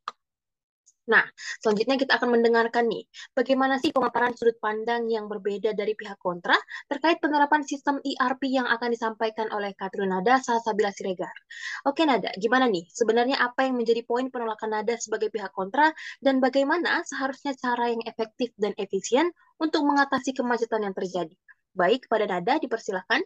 Nah, 1.04 1.28
selanjutnya 1.60 2.00
kita 2.00 2.16
akan 2.16 2.40
mendengarkan 2.40 2.88
nih, 2.88 3.04
bagaimana 3.36 3.76
sih 3.76 3.92
pemaparan 3.92 4.32
sudut 4.40 4.56
pandang 4.64 5.12
yang 5.12 5.28
berbeda 5.28 5.76
dari 5.76 6.00
pihak 6.00 6.16
kontra 6.16 6.56
terkait 6.88 7.20
penerapan 7.20 7.60
sistem 7.68 8.00
ERP 8.00 8.48
yang 8.48 8.64
akan 8.72 8.88
disampaikan 8.88 9.52
oleh 9.52 9.76
Katrin 9.76 10.16
Nada 10.16 10.40
Salsabila 10.40 10.96
Siregar. 10.96 11.36
Oke 11.84 12.08
Nada, 12.08 12.32
gimana 12.40 12.72
nih? 12.72 12.88
Sebenarnya 12.88 13.36
apa 13.44 13.68
yang 13.68 13.76
menjadi 13.76 14.00
poin 14.08 14.32
penolakan 14.32 14.80
Nada 14.80 14.96
sebagai 14.96 15.28
pihak 15.28 15.52
kontra 15.52 15.92
dan 16.24 16.40
bagaimana 16.40 17.04
seharusnya 17.04 17.52
cara 17.60 17.92
yang 17.92 18.00
efektif 18.08 18.56
dan 18.56 18.72
efisien 18.80 19.28
untuk 19.60 19.84
mengatasi 19.84 20.32
kemacetan 20.32 20.88
yang 20.88 20.96
terjadi? 20.96 21.36
Baik, 21.76 22.08
pada 22.08 22.32
Nada 22.32 22.64
dipersilahkan. 22.64 23.20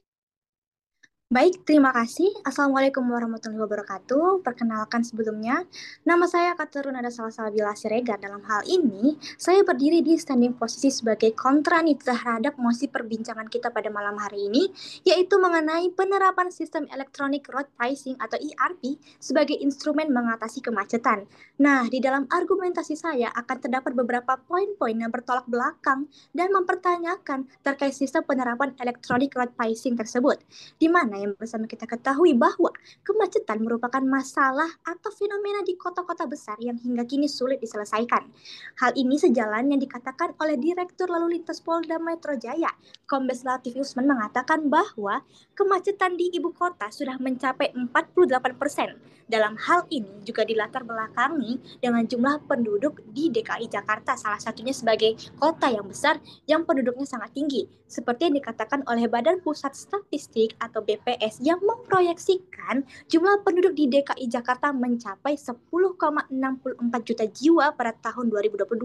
Baik, 1.28 1.68
terima 1.68 1.92
kasih. 1.92 2.32
Assalamualaikum 2.48 3.04
warahmatullahi 3.04 3.60
wabarakatuh. 3.60 4.48
Perkenalkan 4.48 5.04
sebelumnya, 5.04 5.68
nama 6.08 6.24
saya 6.24 6.56
Katerun 6.56 6.96
Ada 6.96 7.12
Salsabila 7.12 7.76
Siregar. 7.76 8.16
Dalam 8.16 8.40
hal 8.48 8.64
ini, 8.64 9.20
saya 9.36 9.60
berdiri 9.60 10.00
di 10.00 10.16
standing 10.16 10.56
posisi 10.56 10.88
sebagai 10.88 11.36
kontra 11.36 11.84
nih 11.84 12.00
terhadap 12.00 12.56
mosi 12.56 12.88
perbincangan 12.88 13.52
kita 13.52 13.76
pada 13.76 13.92
malam 13.92 14.16
hari 14.16 14.48
ini, 14.48 14.72
yaitu 15.04 15.36
mengenai 15.36 15.92
penerapan 15.92 16.48
sistem 16.48 16.88
Electronic 16.96 17.44
Road 17.52 17.68
Pricing 17.76 18.16
atau 18.24 18.40
ERP 18.40 18.96
sebagai 19.20 19.60
instrumen 19.60 20.08
mengatasi 20.16 20.64
kemacetan. 20.64 21.28
Nah, 21.60 21.92
di 21.92 22.00
dalam 22.00 22.24
argumentasi 22.32 22.96
saya 22.96 23.36
akan 23.36 23.68
terdapat 23.68 23.92
beberapa 23.92 24.40
poin-poin 24.48 24.96
yang 24.96 25.12
bertolak 25.12 25.44
belakang 25.52 26.08
dan 26.32 26.56
mempertanyakan 26.56 27.52
terkait 27.68 27.92
sistem 27.92 28.24
penerapan 28.24 28.72
Electronic 28.80 29.36
Road 29.36 29.52
Pricing 29.60 30.00
tersebut, 30.00 30.40
di 30.80 30.88
mana 30.88 31.17
yang 31.18 31.34
bersama 31.34 31.66
kita 31.66 31.90
ketahui 31.90 32.38
bahwa 32.38 32.70
kemacetan 33.02 33.60
merupakan 33.60 34.02
masalah 34.06 34.70
atau 34.86 35.10
fenomena 35.10 35.66
di 35.66 35.74
kota-kota 35.74 36.30
besar 36.30 36.56
yang 36.62 36.78
hingga 36.78 37.04
kini 37.04 37.26
sulit 37.26 37.58
diselesaikan. 37.58 38.30
Hal 38.78 38.92
ini 38.94 39.18
sejalan 39.18 39.74
yang 39.74 39.82
dikatakan 39.82 40.38
oleh 40.38 40.56
Direktur 40.56 41.10
Lalu 41.10 41.42
Lintas 41.42 41.60
Polda 41.60 41.98
Metro 41.98 42.38
Jaya, 42.38 42.70
Kombes 43.10 43.42
Latif 43.42 43.76
Usman 43.76 44.08
mengatakan 44.08 44.70
bahwa 44.70 45.26
kemacetan 45.58 46.16
di 46.16 46.30
ibu 46.32 46.54
kota 46.54 46.94
sudah 46.94 47.18
mencapai 47.18 47.74
48 47.74 48.56
persen. 48.56 48.96
Dalam 49.28 49.60
hal 49.60 49.84
ini 49.92 50.24
juga 50.24 50.48
dilatar 50.48 50.88
belakangi 50.88 51.84
dengan 51.84 52.08
jumlah 52.08 52.48
penduduk 52.48 53.04
di 53.12 53.28
DKI 53.28 53.68
Jakarta, 53.68 54.16
salah 54.16 54.40
satunya 54.40 54.72
sebagai 54.72 55.20
kota 55.36 55.68
yang 55.68 55.84
besar 55.84 56.24
yang 56.48 56.64
penduduknya 56.64 57.04
sangat 57.04 57.36
tinggi, 57.36 57.68
seperti 57.92 58.32
yang 58.32 58.40
dikatakan 58.40 58.88
oleh 58.88 59.12
Badan 59.12 59.44
Pusat 59.44 59.76
Statistik 59.76 60.56
atau 60.64 60.80
BP 60.80 61.07
BPS 61.08 61.40
yang 61.40 61.64
memproyeksikan 61.64 62.84
jumlah 63.08 63.40
penduduk 63.48 63.72
di 63.80 63.88
DKI 63.88 64.28
Jakarta 64.28 64.76
mencapai 64.76 65.40
10,64 65.40 67.08
juta 67.08 67.26
jiwa 67.32 67.72
pada 67.72 67.96
tahun 67.96 68.28
2022. 68.28 68.76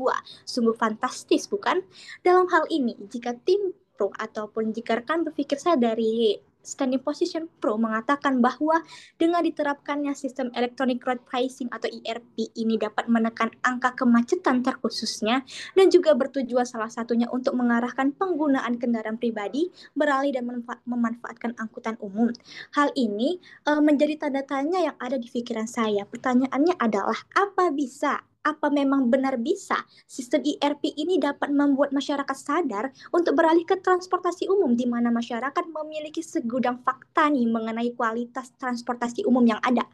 Sungguh 0.47 0.77
fantastis, 0.79 1.51
bukan? 1.51 1.83
Dalam 2.23 2.47
hal 2.47 2.71
ini, 2.71 2.95
jika 3.11 3.35
tim 3.43 3.75
ataupun 4.03 4.75
jika 4.75 4.99
rekan 4.99 5.23
berpikir 5.23 5.59
saya 5.59 5.79
dari 5.79 6.35
Standing 6.63 7.03
Position 7.03 7.51
Pro 7.61 7.77
mengatakan 7.77 8.39
bahwa 8.39 8.81
dengan 9.19 9.43
diterapkannya 9.43 10.15
sistem 10.15 10.49
Electronic 10.55 11.03
Road 11.03 11.21
Pricing 11.27 11.69
atau 11.75 11.91
ERP 11.91 12.55
ini 12.57 12.79
dapat 12.79 13.11
menekan 13.11 13.51
angka 13.67 13.99
kemacetan 13.99 14.63
terkhususnya 14.63 15.43
dan 15.75 15.87
juga 15.91 16.15
bertujuan 16.15 16.65
salah 16.65 16.89
satunya 16.89 17.27
untuk 17.29 17.59
mengarahkan 17.59 18.15
penggunaan 18.15 18.79
kendaraan 18.79 19.19
pribadi 19.19 19.69
beralih 19.93 20.33
dan 20.33 20.49
memanfaatkan 20.87 21.59
angkutan 21.59 21.99
umum. 21.99 22.31
Hal 22.73 22.95
ini 22.95 23.43
uh, 23.67 23.83
menjadi 23.83 24.27
tanda 24.27 24.47
tanya 24.47 24.81
yang 24.93 24.97
ada 25.03 25.19
di 25.19 25.29
pikiran 25.29 25.67
saya. 25.67 26.07
Pertanyaannya 26.07 26.79
adalah 26.79 27.19
apa 27.35 27.75
bisa 27.75 28.32
apa 28.43 28.69
memang 28.75 29.07
benar 29.07 29.39
bisa 29.39 29.79
sistem 30.07 30.43
ERP 30.43 30.99
ini 30.99 31.23
dapat 31.23 31.55
membuat 31.55 31.95
masyarakat 31.95 32.35
sadar 32.35 32.91
untuk 33.15 33.39
beralih 33.39 33.63
ke 33.63 33.79
transportasi 33.79 34.51
umum 34.51 34.75
di 34.75 34.85
mana 34.87 35.15
masyarakat 35.15 35.65
memiliki 35.71 36.21
segudang 36.21 36.83
fakta 36.83 37.31
nih 37.31 37.47
mengenai 37.47 37.95
kualitas 37.95 38.51
transportasi 38.59 39.23
umum 39.25 39.47
yang 39.47 39.63
ada. 39.63 39.87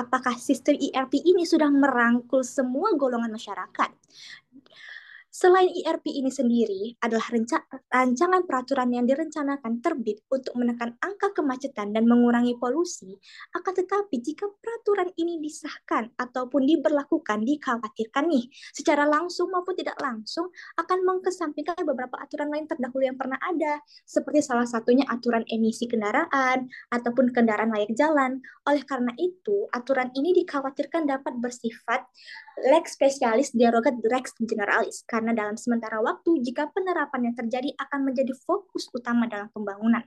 Apakah 0.00 0.36
sistem 0.40 0.80
ERP 0.80 1.20
ini 1.20 1.44
sudah 1.44 1.68
merangkul 1.68 2.40
semua 2.40 2.96
golongan 2.96 3.32
masyarakat? 3.36 3.90
Selain 5.40 5.72
ERP 5.72 6.12
ini 6.12 6.28
sendiri 6.28 7.00
adalah 7.00 7.32
rancangan 7.88 8.44
peraturan 8.44 8.92
yang 8.92 9.08
direncanakan 9.08 9.80
terbit 9.80 10.20
untuk 10.28 10.52
menekan 10.52 11.00
angka 11.00 11.32
kemacetan 11.32 11.96
dan 11.96 12.04
mengurangi 12.04 12.60
polusi, 12.60 13.16
akan 13.56 13.72
tetapi 13.72 14.20
jika 14.20 14.44
peraturan 14.60 15.08
ini 15.16 15.40
disahkan 15.40 16.12
ataupun 16.20 16.68
diberlakukan 16.68 17.40
dikhawatirkan 17.40 18.28
nih 18.28 18.52
secara 18.76 19.08
langsung 19.08 19.48
maupun 19.48 19.72
tidak 19.80 19.96
langsung 19.96 20.52
akan 20.76 21.08
mengkesampingkan 21.08 21.88
beberapa 21.88 22.20
aturan 22.20 22.52
lain 22.52 22.68
terdahulu 22.68 23.08
yang 23.08 23.16
pernah 23.16 23.40
ada, 23.40 23.80
seperti 24.04 24.44
salah 24.44 24.68
satunya 24.68 25.08
aturan 25.08 25.48
emisi 25.48 25.88
kendaraan 25.88 26.68
ataupun 26.92 27.32
kendaraan 27.32 27.72
layak 27.72 27.96
jalan. 27.96 28.44
Oleh 28.68 28.84
karena 28.84 29.16
itu, 29.16 29.64
aturan 29.72 30.12
ini 30.12 30.36
dikhawatirkan 30.44 31.08
dapat 31.08 31.32
bersifat 31.40 32.04
lex 32.60 32.92
spesialis 32.92 33.56
derogat 33.56 33.96
lex 34.04 34.36
generalis 34.44 35.00
karena 35.08 35.29
dalam 35.32 35.56
sementara 35.56 35.98
waktu 36.04 36.42
jika 36.44 36.70
penerapan 36.70 37.30
yang 37.30 37.34
terjadi 37.36 37.70
akan 37.78 38.10
menjadi 38.10 38.32
fokus 38.44 38.86
utama 38.94 39.26
dalam 39.26 39.48
pembangunan. 39.50 40.04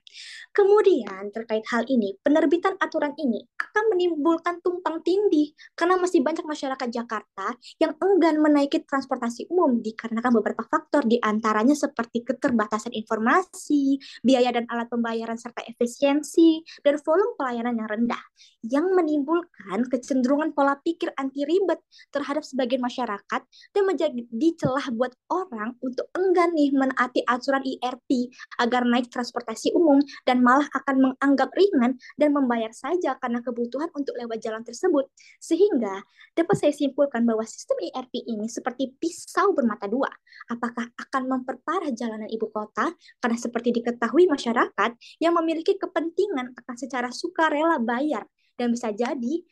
Kemudian 0.53 1.33
terkait 1.33 1.65
hal 1.73 1.83
ini, 1.89 2.15
penerbitan 2.21 2.77
aturan 2.79 3.13
ini 3.19 3.43
akan 3.59 3.83
menimbulkan 3.93 4.61
tumpang 4.61 5.01
tindih 5.03 5.51
karena 5.73 5.97
masih 5.99 6.21
banyak 6.21 6.45
masyarakat 6.45 6.87
Jakarta 6.93 7.57
yang 7.81 7.97
enggan 7.99 8.39
menaiki 8.39 8.85
transportasi 8.85 9.49
umum 9.49 9.81
dikarenakan 9.81 10.39
beberapa 10.39 10.63
faktor 10.69 11.03
di 11.09 11.17
antaranya 11.19 11.73
seperti 11.73 12.23
keterbatasan 12.23 12.93
informasi, 12.93 13.99
biaya 14.21 14.53
dan 14.55 14.69
alat 14.69 14.87
pembayaran 14.87 15.35
serta 15.35 15.65
efisiensi, 15.65 16.61
dan 16.85 17.01
volume 17.01 17.35
pelayanan 17.35 17.75
yang 17.75 17.89
rendah 17.89 18.23
yang 18.63 18.87
menimbulkan 18.95 19.83
kecenderungan 19.91 20.55
pola 20.55 20.79
pikir 20.79 21.11
anti 21.19 21.43
ribet 21.43 21.83
terhadap 22.15 22.47
sebagian 22.47 22.79
masyarakat 22.79 23.41
dan 23.75 23.83
menjadi 23.83 24.49
celah 24.55 24.87
buat 24.95 25.02
membuat 25.03 25.19
orang 25.35 25.75
untuk 25.83 26.07
enggan 26.15 26.55
nih 26.55 26.71
menaati 26.71 27.27
aturan 27.27 27.59
IRP 27.59 28.31
agar 28.63 28.87
naik 28.87 29.11
transportasi 29.11 29.75
umum 29.75 29.99
dan 30.23 30.39
malah 30.39 30.63
akan 30.71 31.11
menganggap 31.11 31.51
ringan 31.51 31.99
dan 32.15 32.31
membayar 32.31 32.71
saja 32.71 33.19
karena 33.19 33.43
kebutuhan 33.43 33.91
untuk 33.91 34.15
lewat 34.15 34.39
jalan 34.39 34.63
tersebut. 34.63 35.11
Sehingga 35.43 35.99
dapat 36.31 36.55
saya 36.55 36.71
simpulkan 36.71 37.27
bahwa 37.27 37.43
sistem 37.43 37.83
IRP 37.83 38.23
ini 38.31 38.47
seperti 38.47 38.95
pisau 38.95 39.51
bermata 39.51 39.91
dua. 39.91 40.07
Apakah 40.47 40.87
akan 40.95 41.23
memperparah 41.27 41.91
jalanan 41.91 42.31
ibu 42.31 42.47
kota? 42.47 42.95
Karena 43.19 43.35
seperti 43.35 43.75
diketahui 43.75 44.31
masyarakat 44.31 45.19
yang 45.19 45.35
memiliki 45.35 45.75
kepentingan 45.75 46.55
akan 46.63 46.75
secara 46.79 47.11
sukarela 47.11 47.75
bayar 47.83 48.23
dan 48.55 48.71
bisa 48.71 48.95
jadi 48.95 49.43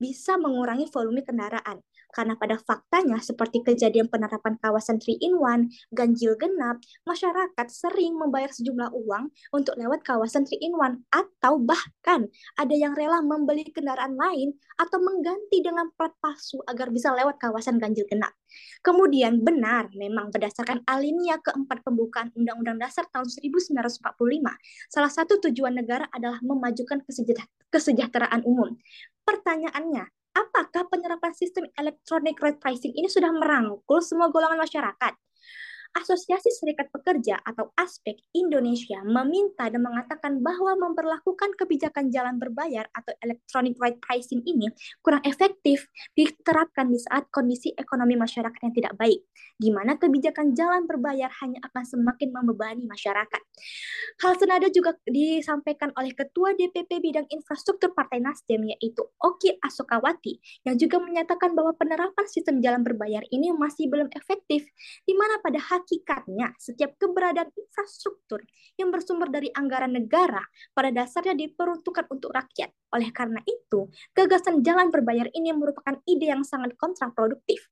bisa 0.00 0.40
mengurangi 0.40 0.88
volume 0.88 1.20
kendaraan. 1.20 1.82
Karena 2.10 2.34
pada 2.34 2.58
faktanya, 2.58 3.18
seperti 3.22 3.62
kejadian 3.62 4.10
penerapan 4.10 4.58
kawasan 4.58 4.98
3-in-1, 4.98 5.70
ganjil 5.94 6.34
genap, 6.36 6.82
masyarakat 7.06 7.66
sering 7.70 8.18
membayar 8.18 8.50
sejumlah 8.50 8.90
uang 8.92 9.30
untuk 9.54 9.78
lewat 9.78 10.02
kawasan 10.02 10.44
3-in-1, 10.46 11.06
atau 11.10 11.58
bahkan 11.62 12.26
ada 12.58 12.74
yang 12.74 12.92
rela 12.98 13.22
membeli 13.22 13.66
kendaraan 13.70 14.18
lain 14.18 14.54
atau 14.76 14.98
mengganti 14.98 15.62
dengan 15.62 15.92
plat 15.94 16.12
palsu 16.18 16.58
agar 16.66 16.90
bisa 16.90 17.12
lewat 17.14 17.38
kawasan 17.38 17.78
ganjil 17.78 18.04
genap. 18.10 18.34
Kemudian 18.82 19.46
benar, 19.46 19.92
memang 19.94 20.34
berdasarkan 20.34 20.82
alinea 20.88 21.38
keempat 21.38 21.86
pembukaan 21.86 22.34
Undang-Undang 22.34 22.82
Dasar 22.82 23.06
tahun 23.12 23.30
1945, 23.30 24.02
salah 24.90 25.12
satu 25.12 25.38
tujuan 25.48 25.78
negara 25.78 26.10
adalah 26.10 26.42
memajukan 26.42 27.04
kesejahteraan 27.70 28.42
umum. 28.42 28.74
Pertanyaannya, 29.22 30.10
apakah 30.34 30.86
penerapan 30.90 31.32
sistem 31.34 31.66
electronic 31.78 32.36
road 32.38 32.56
pricing 32.62 32.94
ini 32.94 33.06
sudah 33.10 33.30
merangkul 33.34 33.98
semua 34.02 34.30
golongan 34.30 34.60
masyarakat? 34.60 35.12
Asosiasi 35.90 36.54
Serikat 36.54 36.86
Pekerja 36.94 37.42
atau 37.42 37.74
ASPEK 37.74 38.22
Indonesia 38.38 39.02
meminta 39.02 39.66
dan 39.66 39.82
mengatakan 39.82 40.38
bahwa 40.38 40.78
memperlakukan 40.78 41.58
kebijakan 41.58 42.14
jalan 42.14 42.38
berbayar 42.38 42.86
atau 42.94 43.10
electronic 43.26 43.74
ride 43.82 43.98
pricing 43.98 44.42
ini 44.46 44.70
kurang 45.02 45.20
efektif 45.26 45.90
diterapkan 46.14 46.86
di 46.90 46.98
saat 47.02 47.26
kondisi 47.34 47.74
ekonomi 47.74 48.14
masyarakat 48.14 48.60
yang 48.62 48.74
tidak 48.74 48.94
baik, 48.94 49.20
di 49.58 49.70
mana 49.74 49.98
kebijakan 49.98 50.54
jalan 50.54 50.86
berbayar 50.86 51.30
hanya 51.42 51.58
akan 51.66 51.82
semakin 51.82 52.28
membebani 52.30 52.86
masyarakat. 52.86 53.42
Hal 54.22 54.32
senada 54.38 54.70
juga 54.70 54.94
disampaikan 55.06 55.90
oleh 55.98 56.14
Ketua 56.14 56.54
DPP 56.54 57.02
Bidang 57.02 57.26
Infrastruktur 57.34 57.90
Partai 57.96 58.22
Nasdem 58.22 58.68
yaitu 58.70 59.02
Oki 59.18 59.58
Asokawati 59.58 60.38
yang 60.66 60.78
juga 60.78 61.02
menyatakan 61.02 61.52
bahwa 61.58 61.74
penerapan 61.74 62.26
sistem 62.30 62.62
jalan 62.62 62.86
berbayar 62.86 63.26
ini 63.34 63.50
masih 63.50 63.90
belum 63.90 64.12
efektif, 64.14 64.68
di 65.02 65.14
mana 65.18 65.42
pada 65.42 65.58
hakikatnya 65.80 66.52
setiap 66.60 66.94
keberadaan 67.00 67.48
infrastruktur 67.56 68.44
yang 68.76 68.92
bersumber 68.92 69.32
dari 69.32 69.48
anggaran 69.50 69.96
negara 69.96 70.44
pada 70.76 70.92
dasarnya 70.92 71.34
diperuntukkan 71.34 72.06
untuk 72.12 72.30
rakyat. 72.36 72.70
Oleh 72.92 73.10
karena 73.10 73.40
itu, 73.48 73.88
gagasan 74.12 74.60
jalan 74.60 74.92
berbayar 74.92 75.32
ini 75.32 75.56
merupakan 75.56 75.96
ide 76.04 76.30
yang 76.30 76.44
sangat 76.44 76.76
kontraproduktif. 76.76 77.66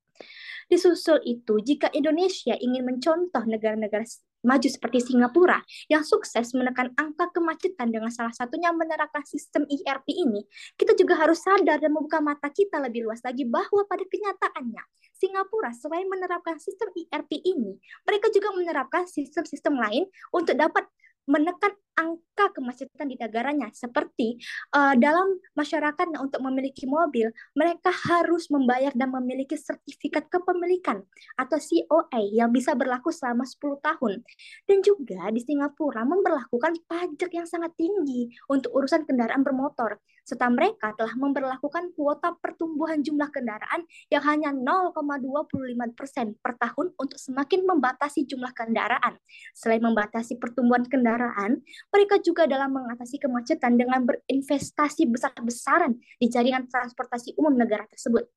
Disusul 0.68 1.22
itu, 1.24 1.60
jika 1.64 1.88
Indonesia 1.96 2.52
ingin 2.58 2.84
mencontoh 2.84 3.44
negara-negara 3.48 4.04
maju 4.42 4.68
seperti 4.68 5.02
Singapura 5.02 5.58
yang 5.90 6.06
sukses 6.06 6.54
menekan 6.54 6.94
angka 6.94 7.30
kemacetan 7.34 7.90
dengan 7.90 8.12
salah 8.12 8.32
satunya 8.34 8.70
menerapkan 8.70 9.24
sistem 9.26 9.66
ERP 9.66 10.14
ini, 10.14 10.46
kita 10.78 10.94
juga 10.94 11.18
harus 11.18 11.42
sadar 11.42 11.82
dan 11.82 11.90
membuka 11.90 12.22
mata 12.22 12.46
kita 12.50 12.78
lebih 12.78 13.08
luas 13.08 13.22
lagi 13.26 13.42
bahwa 13.42 13.82
pada 13.86 14.04
kenyataannya 14.06 14.82
Singapura 15.18 15.74
selain 15.74 16.06
menerapkan 16.06 16.62
sistem 16.62 16.94
ERP 16.94 17.42
ini, 17.42 17.74
mereka 18.06 18.30
juga 18.30 18.54
menerapkan 18.54 19.04
sistem-sistem 19.10 19.74
lain 19.74 20.06
untuk 20.30 20.54
dapat 20.54 20.86
menekan 21.28 21.76
angka 21.98 22.54
kemacetan 22.54 23.10
di 23.10 23.18
negaranya. 23.18 23.68
Seperti 23.74 24.38
uh, 24.72 24.94
dalam 24.94 25.36
masyarakat 25.58 26.14
untuk 26.22 26.40
memiliki 26.46 26.86
mobil 26.86 27.28
mereka 27.58 27.90
harus 27.90 28.46
membayar 28.48 28.94
dan 28.94 29.10
memiliki 29.10 29.58
sertifikat 29.58 30.30
kepemilikan 30.30 31.02
atau 31.34 31.58
COA 31.58 32.22
yang 32.32 32.54
bisa 32.54 32.78
berlaku 32.78 33.10
selama 33.10 33.42
10 33.42 33.82
tahun. 33.82 34.12
Dan 34.64 34.78
juga 34.86 35.28
di 35.34 35.42
Singapura 35.42 36.06
memperlakukan 36.06 36.86
pajak 36.86 37.30
yang 37.34 37.46
sangat 37.50 37.74
tinggi 37.74 38.30
untuk 38.46 38.72
urusan 38.78 39.04
kendaraan 39.04 39.42
bermotor 39.42 39.98
serta 40.28 40.52
mereka 40.52 40.92
telah 40.92 41.16
memperlakukan 41.16 41.96
kuota 41.96 42.36
pertumbuhan 42.36 43.00
jumlah 43.00 43.32
kendaraan 43.32 43.88
yang 44.12 44.20
hanya 44.28 44.52
0,25% 44.52 46.36
per 46.44 46.52
tahun 46.60 46.92
untuk 47.00 47.16
semakin 47.16 47.64
membatasi 47.64 48.28
jumlah 48.28 48.52
kendaraan. 48.52 49.16
Selain 49.56 49.80
membatasi 49.80 50.36
pertumbuhan 50.36 50.84
kendaraan, 50.84 51.64
mereka 51.88 52.20
juga 52.20 52.44
dalam 52.44 52.76
mengatasi 52.76 53.16
kemacetan 53.16 53.80
dengan 53.80 54.04
berinvestasi 54.04 55.08
besar-besaran 55.08 55.96
di 56.20 56.28
jaringan 56.28 56.68
transportasi 56.68 57.32
umum 57.40 57.56
negara 57.56 57.88
tersebut. 57.88 58.28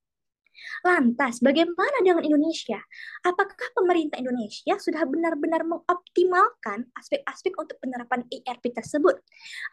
Lantas, 0.82 1.40
bagaimana 1.42 2.02
dengan 2.02 2.26
Indonesia? 2.26 2.80
Apakah 3.22 3.70
pemerintah 3.78 4.18
Indonesia 4.18 4.76
sudah 4.78 5.06
benar-benar 5.06 5.66
mengoptimalkan 5.66 6.90
aspek-aspek 6.98 7.54
untuk 7.58 7.78
penerapan 7.82 8.26
ERP 8.30 8.74
tersebut? 8.74 9.20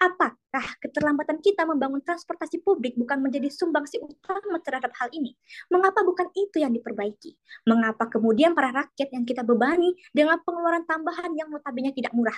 Apakah 0.01 0.67
keterlambatan 0.85 1.41
kita 1.41 1.65
membangun 1.65 2.01
transportasi 2.05 2.61
publik 2.61 2.97
bukan 2.97 3.25
menjadi 3.25 3.49
sumbangsi 3.49 4.01
utama 4.01 4.61
terhadap 4.61 4.93
hal 5.01 5.09
ini? 5.13 5.35
Mengapa 5.73 6.05
bukan 6.05 6.29
itu 6.37 6.61
yang 6.61 6.73
diperbaiki? 6.73 7.37
Mengapa 7.69 8.09
kemudian 8.09 8.53
para 8.53 8.73
rakyat 8.73 9.09
yang 9.13 9.25
kita 9.25 9.45
bebani 9.45 9.97
dengan 10.13 10.41
pengeluaran 10.45 10.85
tambahan 10.85 11.33
yang 11.37 11.49
notabene 11.49 11.93
tidak 11.93 12.13
murah? 12.13 12.37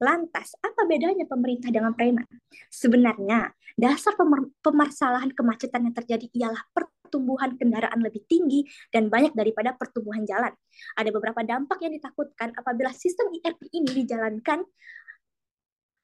Lantas, 0.00 0.52
apa 0.60 0.84
bedanya 0.84 1.24
pemerintah 1.24 1.72
dengan 1.72 1.92
preman? 1.96 2.26
Sebenarnya, 2.68 3.52
dasar 3.76 4.16
pemasalahan 4.60 5.32
kemacetan 5.32 5.88
yang 5.88 5.94
terjadi 5.96 6.26
ialah 6.32 6.62
pertumbuhan 7.06 7.54
kendaraan 7.54 8.02
lebih 8.02 8.26
tinggi 8.26 8.66
dan 8.90 9.06
banyak 9.06 9.30
daripada 9.38 9.78
pertumbuhan 9.78 10.26
jalan. 10.26 10.50
Ada 10.98 11.14
beberapa 11.14 11.46
dampak 11.46 11.78
yang 11.86 11.94
ditakutkan 11.94 12.50
apabila 12.58 12.90
sistem 12.90 13.30
IRP 13.30 13.70
ini 13.70 14.02
dijalankan 14.02 14.66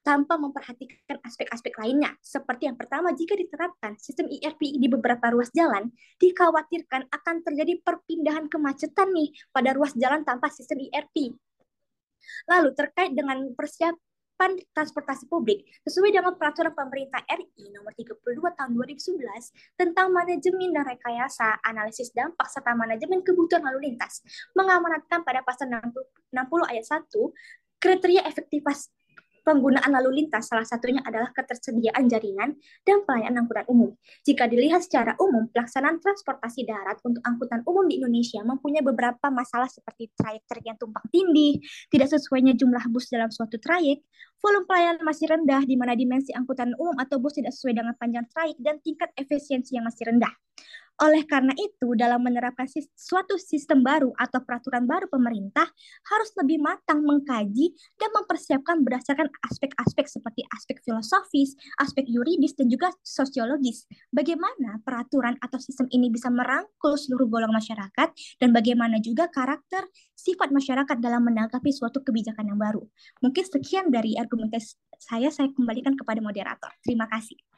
tanpa 0.02 0.34
memperhatikan 0.34 1.18
aspek-aspek 1.22 1.74
lainnya. 1.78 2.14
Seperti 2.18 2.66
yang 2.66 2.74
pertama, 2.74 3.14
jika 3.14 3.38
diterapkan 3.38 3.94
sistem 4.02 4.26
IRP 4.30 4.78
di 4.78 4.90
beberapa 4.90 5.30
ruas 5.30 5.50
jalan, 5.54 5.90
dikhawatirkan 6.18 7.06
akan 7.10 7.36
terjadi 7.46 7.78
perpindahan 7.82 8.50
kemacetan 8.50 9.14
nih 9.14 9.30
pada 9.54 9.70
ruas 9.74 9.94
jalan 9.94 10.26
tanpa 10.26 10.50
sistem 10.50 10.82
IRP. 10.90 11.38
Lalu 12.50 12.70
terkait 12.74 13.14
dengan 13.14 13.46
persiap, 13.54 13.94
transportasi 14.74 15.30
publik 15.30 15.62
sesuai 15.86 16.10
dengan 16.10 16.34
peraturan 16.34 16.74
pemerintah 16.74 17.22
RI 17.30 17.70
nomor 17.70 17.94
32 17.94 18.42
tahun 18.58 18.70
2011 18.74 19.78
tentang 19.78 20.10
manajemen 20.10 20.74
dan 20.74 20.84
rekayasa, 20.86 21.62
analisis 21.62 22.10
dampak 22.10 22.50
serta 22.50 22.74
manajemen 22.74 23.22
kebutuhan 23.22 23.62
lalu 23.62 23.92
lintas 23.92 24.24
mengamanatkan 24.58 25.22
pada 25.22 25.46
pasal 25.46 25.70
60, 25.70 26.34
60 26.34 26.72
ayat 26.74 26.84
1 27.06 27.82
kriteria 27.82 28.22
efektivitas 28.26 28.90
penggunaan 29.42 29.90
lalu 29.90 30.22
lintas 30.22 30.48
salah 30.48 30.66
satunya 30.66 31.02
adalah 31.02 31.30
ketersediaan 31.34 32.06
jaringan 32.06 32.56
dan 32.86 33.02
pelayanan 33.06 33.44
angkutan 33.46 33.66
umum. 33.68 33.90
Jika 34.22 34.46
dilihat 34.46 34.86
secara 34.86 35.18
umum, 35.18 35.50
pelaksanaan 35.50 35.98
transportasi 35.98 36.66
darat 36.66 36.98
untuk 37.02 37.22
angkutan 37.26 37.60
umum 37.66 37.86
di 37.90 37.98
Indonesia 37.98 38.40
mempunyai 38.42 38.82
beberapa 38.82 39.28
masalah 39.28 39.68
seperti 39.68 40.10
trayek-trayek 40.14 40.74
yang 40.74 40.78
tumpang 40.78 41.04
tindih, 41.10 41.58
tidak 41.90 42.08
sesuainya 42.10 42.54
jumlah 42.54 42.82
bus 42.88 43.10
dalam 43.10 43.28
suatu 43.28 43.58
trayek, 43.58 44.00
volume 44.42 44.66
pelayanan 44.66 45.02
masih 45.06 45.26
rendah 45.30 45.62
di 45.62 45.74
mana 45.78 45.94
dimensi 45.94 46.34
angkutan 46.34 46.74
umum 46.78 46.98
atau 46.98 47.22
bus 47.22 47.38
tidak 47.38 47.54
sesuai 47.54 47.78
dengan 47.78 47.94
panjang 47.98 48.26
trayek 48.30 48.58
dan 48.58 48.78
tingkat 48.82 49.10
efisiensi 49.14 49.78
yang 49.78 49.86
masih 49.86 50.10
rendah. 50.10 50.32
Oleh 51.00 51.24
karena 51.24 51.56
itu, 51.56 51.96
dalam 51.96 52.20
menerapkan 52.20 52.68
suatu 52.92 53.40
sistem 53.40 53.80
baru 53.80 54.12
atau 54.12 54.44
peraturan 54.44 54.84
baru 54.84 55.08
pemerintah 55.08 55.64
harus 56.12 56.30
lebih 56.36 56.60
matang 56.60 57.00
mengkaji 57.00 57.72
dan 57.96 58.10
mempersiapkan 58.12 58.84
berdasarkan 58.84 59.32
aspek-aspek 59.48 60.06
seperti 60.06 60.44
aspek 60.52 60.76
filosofis, 60.84 61.56
aspek 61.80 62.04
yuridis, 62.04 62.52
dan 62.54 62.68
juga 62.68 62.92
sosiologis. 63.00 63.88
Bagaimana 64.12 64.78
peraturan 64.84 65.40
atau 65.40 65.56
sistem 65.56 65.88
ini 65.90 66.12
bisa 66.12 66.28
merangkul 66.28 66.94
seluruh 67.00 67.26
golongan 67.26 67.56
masyarakat 67.56 68.08
dan 68.38 68.50
bagaimana 68.52 69.00
juga 69.00 69.32
karakter 69.32 69.88
sifat 70.12 70.52
masyarakat 70.52 70.96
dalam 71.00 71.24
menanggapi 71.24 71.72
suatu 71.72 72.04
kebijakan 72.04 72.52
yang 72.52 72.60
baru. 72.60 72.84
Mungkin 73.24 73.44
sekian 73.48 73.88
dari 73.90 74.14
argumentasi 74.14 74.78
saya, 75.02 75.34
saya 75.34 75.50
kembalikan 75.50 75.98
kepada 75.98 76.22
moderator. 76.22 76.70
Terima 76.84 77.10
kasih. 77.10 77.51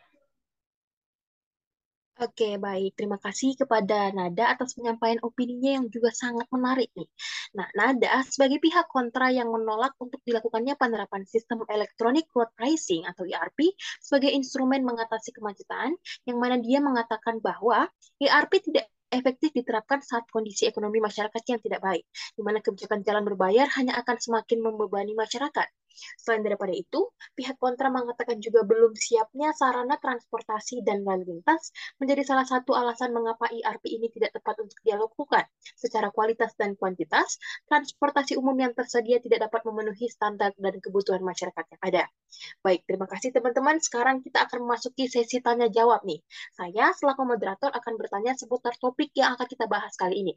Oke, 2.14 2.62
baik. 2.62 2.94
Terima 2.94 3.18
kasih 3.18 3.58
kepada 3.58 4.14
Nada 4.14 4.54
atas 4.54 4.78
penyampaian 4.78 5.18
opininya 5.26 5.82
yang 5.82 5.86
juga 5.90 6.14
sangat 6.14 6.46
menarik 6.54 6.86
nih. 6.94 7.10
Nah, 7.58 7.66
Nada 7.74 8.22
sebagai 8.22 8.62
pihak 8.62 8.86
kontra 8.86 9.34
yang 9.34 9.50
menolak 9.50 9.98
untuk 9.98 10.22
dilakukannya 10.22 10.78
penerapan 10.78 11.26
sistem 11.26 11.66
Electronic 11.66 12.30
Road 12.30 12.54
Pricing 12.54 13.02
atau 13.10 13.26
ERP 13.26 13.74
sebagai 13.98 14.30
instrumen 14.30 14.86
mengatasi 14.86 15.34
kemacetan, 15.34 15.98
yang 16.22 16.38
mana 16.38 16.54
dia 16.62 16.78
mengatakan 16.78 17.42
bahwa 17.42 17.90
ERP 18.22 18.62
tidak 18.62 18.86
efektif 19.10 19.50
diterapkan 19.50 19.98
saat 19.98 20.22
kondisi 20.30 20.70
ekonomi 20.70 21.02
masyarakat 21.02 21.42
yang 21.50 21.58
tidak 21.58 21.82
baik, 21.82 22.06
di 22.38 22.42
mana 22.46 22.62
kebijakan 22.62 23.02
jalan 23.02 23.26
berbayar 23.26 23.66
hanya 23.74 23.98
akan 23.98 24.22
semakin 24.22 24.62
membebani 24.62 25.18
masyarakat. 25.18 25.66
Selain 26.18 26.42
daripada 26.42 26.74
itu, 26.74 27.10
pihak 27.38 27.56
kontra 27.58 27.88
mengatakan 27.88 28.38
juga 28.42 28.66
belum 28.66 28.94
siapnya 28.98 29.54
sarana 29.54 29.96
transportasi 29.98 30.82
dan 30.82 31.06
lalu 31.06 31.38
lintas 31.38 31.70
menjadi 31.98 32.22
salah 32.26 32.46
satu 32.46 32.74
alasan 32.74 33.14
mengapa 33.14 33.50
IRP 33.50 33.94
ini 33.94 34.10
tidak 34.10 34.34
tepat 34.36 34.60
untuk 34.62 34.78
dilakukan. 34.82 35.44
Secara 35.78 36.10
kualitas 36.10 36.52
dan 36.58 36.74
kuantitas, 36.74 37.38
transportasi 37.70 38.34
umum 38.38 38.54
yang 38.58 38.72
tersedia 38.74 39.22
tidak 39.22 39.50
dapat 39.50 39.62
memenuhi 39.66 40.10
standar 40.10 40.52
dan 40.58 40.74
kebutuhan 40.82 41.22
masyarakat 41.22 41.64
yang 41.70 41.82
ada. 41.82 42.04
Baik, 42.60 42.82
terima 42.86 43.06
kasih 43.06 43.30
teman-teman. 43.30 43.78
Sekarang 43.78 44.20
kita 44.20 44.44
akan 44.46 44.66
memasuki 44.66 45.06
sesi 45.06 45.38
tanya 45.38 45.70
jawab 45.70 46.02
nih. 46.02 46.20
Saya 46.52 46.90
selaku 46.94 47.22
moderator 47.22 47.70
akan 47.70 47.94
bertanya 47.94 48.34
seputar 48.34 48.74
topik 48.78 49.14
yang 49.14 49.38
akan 49.38 49.46
kita 49.46 49.70
bahas 49.70 49.94
kali 49.94 50.26
ini. 50.26 50.34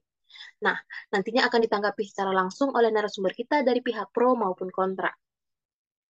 Nah, 0.66 0.78
nantinya 1.14 1.48
akan 1.48 1.60
ditanggapi 1.66 2.04
secara 2.04 2.32
langsung 2.36 2.70
oleh 2.76 2.92
narasumber 2.92 3.34
kita 3.34 3.64
dari 3.64 3.80
pihak 3.80 4.12
pro 4.12 4.36
maupun 4.36 4.70
kontra. 4.70 5.10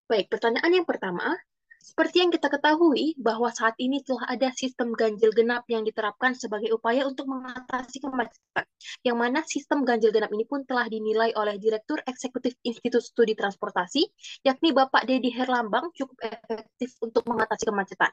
Baik, 0.08 0.32
pertanyaan 0.32 0.72
yang 0.72 0.88
pertama, 0.88 1.36
seperti 1.84 2.24
yang 2.24 2.32
kita 2.32 2.48
ketahui 2.48 3.12
bahwa 3.20 3.52
saat 3.52 3.76
ini 3.76 4.00
telah 4.08 4.24
ada 4.32 4.56
sistem 4.56 4.96
ganjil 4.96 5.36
genap 5.36 5.68
yang 5.68 5.84
diterapkan 5.84 6.32
sebagai 6.32 6.72
upaya 6.72 7.04
untuk 7.04 7.28
mengatasi 7.28 8.00
kemacetan, 8.00 8.64
yang 9.04 9.20
mana 9.20 9.44
sistem 9.44 9.84
ganjil 9.84 10.16
genap 10.16 10.32
ini 10.32 10.48
pun 10.48 10.64
telah 10.64 10.88
dinilai 10.88 11.36
oleh 11.36 11.60
Direktur 11.60 12.00
Eksekutif 12.08 12.56
Institut 12.64 13.04
Studi 13.04 13.36
Transportasi, 13.36 14.08
yakni 14.48 14.72
Bapak 14.72 15.04
Dedi 15.12 15.28
Herlambang 15.28 15.92
cukup 15.92 16.16
efektif 16.24 16.96
untuk 17.04 17.28
mengatasi 17.28 17.68
kemacetan. 17.68 18.12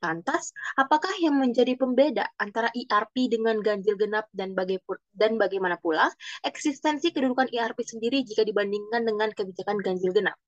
Lantas, 0.00 0.48
apakah 0.80 1.12
yang 1.20 1.36
menjadi 1.36 1.76
pembeda 1.76 2.24
antara 2.40 2.72
IRP 2.72 3.28
dengan 3.28 3.60
ganjil 3.60 4.00
genap 4.00 4.32
dan, 4.32 4.56
baga 4.56 4.80
dan 5.12 5.36
bagaimana 5.36 5.76
pula 5.76 6.08
eksistensi 6.40 7.12
kedudukan 7.12 7.52
IRP 7.52 7.84
sendiri 7.84 8.24
jika 8.24 8.48
dibandingkan 8.48 9.04
dengan 9.04 9.28
kebijakan 9.28 9.84
ganjil 9.84 10.08
genap? 10.16 10.40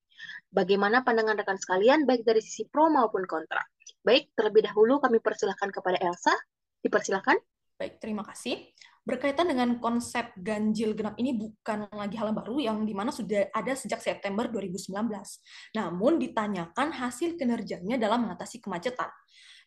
Bagaimana 0.51 1.03
pandangan 1.03 1.37
rekan 1.37 1.59
sekalian, 1.59 2.05
baik 2.05 2.23
dari 2.23 2.41
sisi 2.41 2.67
pro 2.69 2.89
maupun 2.89 3.25
kontra? 3.25 3.61
Baik, 4.01 4.33
terlebih 4.33 4.67
dahulu 4.67 5.03
kami 5.03 5.19
persilahkan 5.19 5.69
kepada 5.75 5.99
Elsa. 5.99 6.33
Dipersilahkan. 6.81 7.37
Baik, 7.77 8.01
terima 8.01 8.25
kasih. 8.25 8.73
Berkaitan 9.07 9.47
dengan 9.47 9.79
konsep 9.79 10.35
ganjil 10.35 10.97
genap 10.99 11.15
ini 11.21 11.37
bukan 11.39 11.87
lagi 11.95 12.19
hal 12.19 12.35
baru 12.35 12.59
yang 12.59 12.83
di 12.83 12.91
mana 12.91 13.15
sudah 13.15 13.55
ada 13.55 13.73
sejak 13.79 14.03
September 14.03 14.51
2019. 14.51 14.91
Namun 15.79 16.19
ditanyakan 16.19 16.91
hasil 16.91 17.39
kinerjanya 17.39 18.01
dalam 18.03 18.27
mengatasi 18.27 18.59
kemacetan 18.59 19.07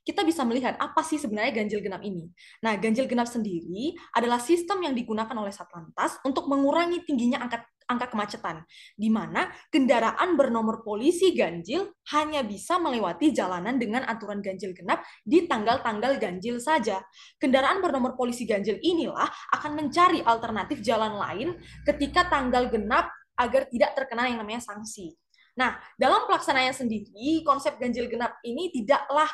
kita 0.09 0.25
bisa 0.25 0.41
melihat 0.47 0.73
apa 0.79 1.05
sih 1.05 1.19
sebenarnya 1.19 1.53
ganjil 1.53 1.83
genap 1.83 2.01
ini. 2.01 2.31
Nah, 2.65 2.73
ganjil 2.79 3.05
genap 3.05 3.29
sendiri 3.29 3.93
adalah 4.15 4.41
sistem 4.41 4.81
yang 4.81 4.95
digunakan 4.95 5.35
oleh 5.35 5.53
Satlantas 5.53 6.17
untuk 6.25 6.47
mengurangi 6.49 7.03
tingginya 7.03 7.43
angka 7.43 7.61
angka 7.89 8.13
kemacetan, 8.13 8.61
di 8.93 9.09
mana 9.09 9.49
kendaraan 9.73 10.37
bernomor 10.37 10.85
polisi 10.85 11.33
ganjil 11.33 11.89
hanya 12.13 12.45
bisa 12.45 12.77
melewati 12.77 13.33
jalanan 13.33 13.81
dengan 13.81 14.05
aturan 14.05 14.45
ganjil 14.45 14.77
genap 14.77 15.01
di 15.25 15.49
tanggal-tanggal 15.49 16.21
ganjil 16.21 16.61
saja. 16.61 17.01
Kendaraan 17.41 17.81
bernomor 17.81 18.13
polisi 18.13 18.45
ganjil 18.45 18.77
inilah 18.77 19.27
akan 19.57 19.71
mencari 19.73 20.21
alternatif 20.21 20.85
jalan 20.85 21.17
lain 21.17 21.57
ketika 21.89 22.29
tanggal 22.29 22.69
genap 22.69 23.09
agar 23.33 23.65
tidak 23.65 23.97
terkena 23.97 24.29
yang 24.29 24.37
namanya 24.37 24.61
sanksi. 24.61 25.17
Nah, 25.59 25.75
dalam 25.99 26.23
pelaksanaannya 26.23 26.71
sendiri, 26.71 27.43
konsep 27.43 27.75
ganjil 27.75 28.07
genap 28.07 28.39
ini 28.47 28.71
tidaklah 28.71 29.27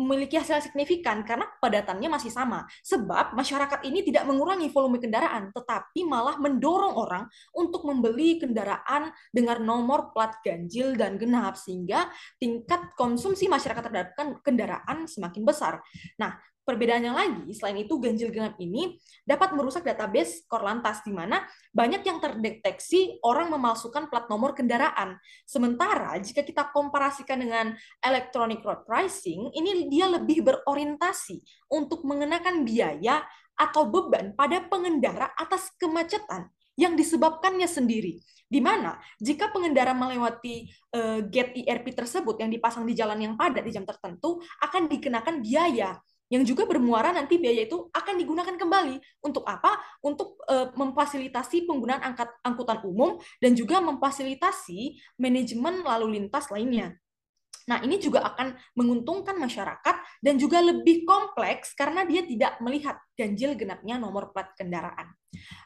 memiliki 0.00 0.40
hasil 0.40 0.64
signifikan 0.64 1.20
karena 1.22 1.44
kepadatannya 1.56 2.08
masih 2.08 2.32
sama. 2.32 2.64
Sebab 2.80 3.36
masyarakat 3.36 3.84
ini 3.84 4.00
tidak 4.00 4.24
mengurangi 4.24 4.72
volume 4.72 4.96
kendaraan, 4.96 5.52
tetapi 5.52 6.08
malah 6.08 6.40
mendorong 6.40 6.96
orang 6.96 7.24
untuk 7.52 7.84
membeli 7.84 8.40
kendaraan 8.40 9.12
dengan 9.28 9.60
nomor 9.60 10.16
plat 10.16 10.40
ganjil 10.40 10.96
dan 10.96 11.20
genap 11.20 11.60
sehingga 11.60 12.08
tingkat 12.40 12.96
konsumsi 12.96 13.46
masyarakat 13.46 13.82
terhadap 13.84 14.16
kendaraan 14.40 15.04
semakin 15.04 15.42
besar. 15.44 15.84
Nah, 16.16 16.40
Perbedaannya 16.70 17.10
lagi, 17.10 17.50
selain 17.50 17.82
itu 17.82 17.98
ganjil 17.98 18.30
genap 18.30 18.54
ini 18.62 18.94
dapat 19.26 19.58
merusak 19.58 19.82
database 19.82 20.46
Korlantas 20.46 21.02
di 21.02 21.10
mana 21.10 21.42
banyak 21.74 22.06
yang 22.06 22.22
terdeteksi 22.22 23.18
orang 23.26 23.50
memalsukan 23.50 24.06
plat 24.06 24.30
nomor 24.30 24.54
kendaraan. 24.54 25.18
Sementara 25.42 26.14
jika 26.22 26.46
kita 26.46 26.70
komparasikan 26.70 27.42
dengan 27.42 27.74
electronic 27.98 28.62
road 28.62 28.86
pricing, 28.86 29.50
ini 29.50 29.90
dia 29.90 30.06
lebih 30.14 30.46
berorientasi 30.46 31.42
untuk 31.74 32.06
mengenakan 32.06 32.62
biaya 32.62 33.26
atau 33.58 33.90
beban 33.90 34.38
pada 34.38 34.62
pengendara 34.62 35.26
atas 35.34 35.74
kemacetan 35.74 36.54
yang 36.78 36.94
disebabkannya 36.94 37.66
sendiri. 37.66 38.22
Di 38.46 38.62
mana 38.62 38.94
jika 39.18 39.50
pengendara 39.50 39.90
melewati 39.90 40.70
uh, 40.94 41.18
gate 41.26 41.66
IRP 41.66 41.98
tersebut 41.98 42.38
yang 42.38 42.50
dipasang 42.50 42.86
di 42.86 42.94
jalan 42.94 43.18
yang 43.18 43.34
padat 43.34 43.66
di 43.66 43.74
jam 43.74 43.82
tertentu 43.82 44.38
akan 44.62 44.86
dikenakan 44.86 45.42
biaya 45.42 45.98
yang 46.30 46.46
juga 46.46 46.62
bermuara 46.62 47.10
nanti 47.10 47.42
biaya 47.42 47.66
itu 47.66 47.90
akan 47.90 48.14
digunakan 48.14 48.54
kembali 48.54 49.02
untuk 49.26 49.42
apa? 49.50 49.74
Untuk 49.98 50.38
e, 50.46 50.70
memfasilitasi 50.78 51.66
penggunaan 51.66 52.06
angkat, 52.06 52.30
angkutan 52.46 52.78
umum 52.86 53.18
dan 53.42 53.58
juga 53.58 53.82
memfasilitasi 53.82 55.02
manajemen 55.18 55.82
lalu 55.82 56.22
lintas 56.22 56.46
lainnya. 56.54 56.94
Nah, 57.66 57.82
ini 57.82 57.98
juga 57.98 58.22
akan 58.24 58.54
menguntungkan 58.78 59.36
masyarakat 59.36 60.22
dan 60.22 60.34
juga 60.38 60.62
lebih 60.62 61.02
kompleks 61.02 61.74
karena 61.74 62.06
dia 62.06 62.22
tidak 62.22 62.58
melihat 62.62 62.96
ganjil 63.18 63.58
genapnya 63.58 63.98
nomor 63.98 64.30
plat 64.30 64.54
kendaraan. 64.54 65.10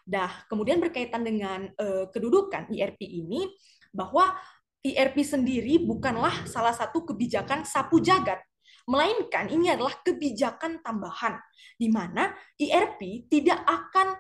Nah, 0.09 0.33
kemudian 0.49 0.81
berkaitan 0.81 1.23
dengan 1.23 1.69
e, 1.77 2.09
kedudukan 2.09 2.73
IRP 2.73 3.05
ini 3.05 3.53
bahwa 3.93 4.33
IRP 4.85 5.25
sendiri 5.25 5.81
bukanlah 5.81 6.45
salah 6.45 6.73
satu 6.73 7.09
kebijakan 7.09 7.65
sapu 7.65 8.05
jagat 8.05 8.41
melainkan 8.85 9.49
ini 9.49 9.73
adalah 9.73 9.97
kebijakan 10.05 10.85
tambahan 10.85 11.41
di 11.81 11.89
mana 11.89 12.33
IRP 12.61 13.31
tidak 13.33 13.65
akan 13.65 14.17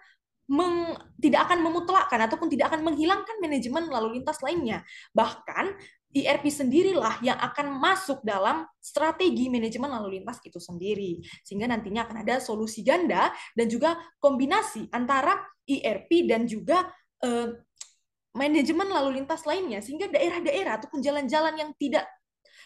meng, 0.48 0.92
tidak 1.20 1.48
akan 1.48 1.64
memutlakkan 1.64 2.20
ataupun 2.28 2.52
tidak 2.52 2.72
akan 2.72 2.84
menghilangkan 2.84 3.36
manajemen 3.40 3.88
lalu 3.88 4.20
lintas 4.20 4.40
lainnya. 4.44 4.84
Bahkan 5.16 5.72
IRP 6.14 6.46
sendirilah 6.46 7.18
yang 7.26 7.34
akan 7.40 7.74
masuk 7.80 8.22
dalam 8.22 8.62
strategi 8.78 9.50
manajemen 9.50 9.90
lalu 9.90 10.20
lintas 10.20 10.38
itu 10.44 10.60
sendiri. 10.60 11.18
Sehingga 11.42 11.66
nantinya 11.66 12.06
akan 12.06 12.22
ada 12.22 12.38
solusi 12.38 12.84
ganda 12.84 13.32
dan 13.56 13.66
juga 13.66 13.96
kombinasi 14.20 14.92
antara 14.94 15.34
IRP 15.66 16.28
dan 16.28 16.46
juga 16.46 16.86
eh, 17.24 17.50
manajemen 18.36 18.88
lalu 18.94 19.22
lintas 19.22 19.42
lainnya. 19.48 19.80
Sehingga 19.82 20.06
daerah-daerah 20.12 20.78
ataupun 20.78 21.02
jalan-jalan 21.02 21.56
yang 21.56 21.70
tidak 21.80 22.06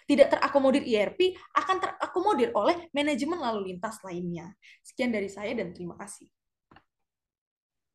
tidak 0.09 0.33
terakomodir 0.33 0.81
IRP 0.89 1.37
akan 1.53 1.77
terakomodir 1.85 2.49
oleh 2.57 2.89
manajemen 2.97 3.37
lalu 3.37 3.77
lintas 3.77 4.01
lainnya. 4.01 4.57
Sekian 4.81 5.13
dari 5.13 5.29
saya 5.29 5.53
dan 5.53 5.77
terima 5.77 6.01
kasih. 6.01 6.25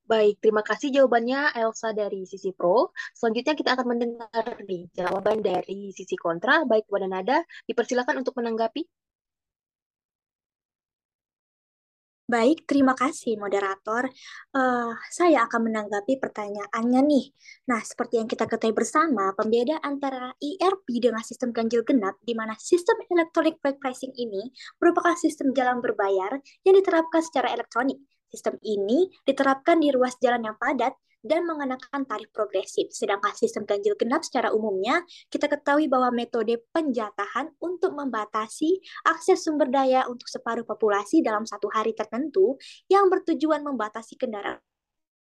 Baik, 0.04 0.38
terima 0.43 0.62
kasih 0.62 0.91
jawabannya 0.93 1.58
Elsa 1.58 1.95
dari 1.95 2.28
sisi 2.30 2.54
pro. 2.54 2.91
Selanjutnya 3.15 3.56
kita 3.56 3.73
akan 3.73 3.88
mendengar 3.88 4.45
nih 4.67 4.91
jawaban 4.93 5.39
dari 5.39 5.95
sisi 5.95 6.13
kontra, 6.19 6.67
baik 6.67 6.86
kepada 6.86 7.08
Nada. 7.10 7.38
Dipersilakan 7.65 8.21
untuk 8.21 8.36
menanggapi. 8.38 8.84
Baik, 12.24 12.64
terima 12.64 12.96
kasih 12.96 13.36
moderator. 13.36 14.08
Uh, 14.56 14.96
saya 15.12 15.44
akan 15.44 15.68
menanggapi 15.68 16.24
pertanyaannya 16.24 17.04
nih. 17.04 17.26
Nah, 17.68 17.84
seperti 17.84 18.16
yang 18.16 18.32
kita 18.32 18.48
ketahui 18.48 18.72
bersama, 18.72 19.36
pembeda 19.36 19.76
antara 19.84 20.32
ERP 20.40 21.04
dengan 21.04 21.20
sistem 21.20 21.52
ganjil 21.52 21.84
genap, 21.84 22.16
di 22.24 22.32
mana 22.32 22.56
sistem 22.56 22.96
electronic 23.12 23.60
pricing 23.60 24.16
ini 24.16 24.56
merupakan 24.80 25.20
sistem 25.20 25.52
jalan 25.52 25.84
berbayar 25.84 26.40
yang 26.64 26.76
diterapkan 26.80 27.20
secara 27.20 27.52
elektronik. 27.52 28.00
Sistem 28.32 28.56
ini 28.64 29.12
diterapkan 29.28 29.84
di 29.84 29.92
ruas 29.92 30.16
jalan 30.24 30.48
yang 30.48 30.56
padat 30.56 30.96
dan 31.24 31.48
mengenakan 31.48 32.04
tarif 32.04 32.30
progresif. 32.36 32.92
Sedangkan 32.92 33.34
sistem 33.34 33.64
ganjil 33.64 33.96
genap 33.96 34.22
secara 34.28 34.52
umumnya 34.52 35.02
kita 35.32 35.48
ketahui 35.48 35.88
bahwa 35.88 36.12
metode 36.12 36.60
penjatahan 36.76 37.50
untuk 37.64 37.96
membatasi 37.96 38.84
akses 39.08 39.48
sumber 39.48 39.72
daya 39.72 40.06
untuk 40.12 40.28
separuh 40.28 40.68
populasi 40.68 41.24
dalam 41.24 41.48
satu 41.48 41.72
hari 41.72 41.96
tertentu 41.96 42.60
yang 42.92 43.08
bertujuan 43.08 43.64
membatasi 43.64 44.20
kendaraan 44.20 44.60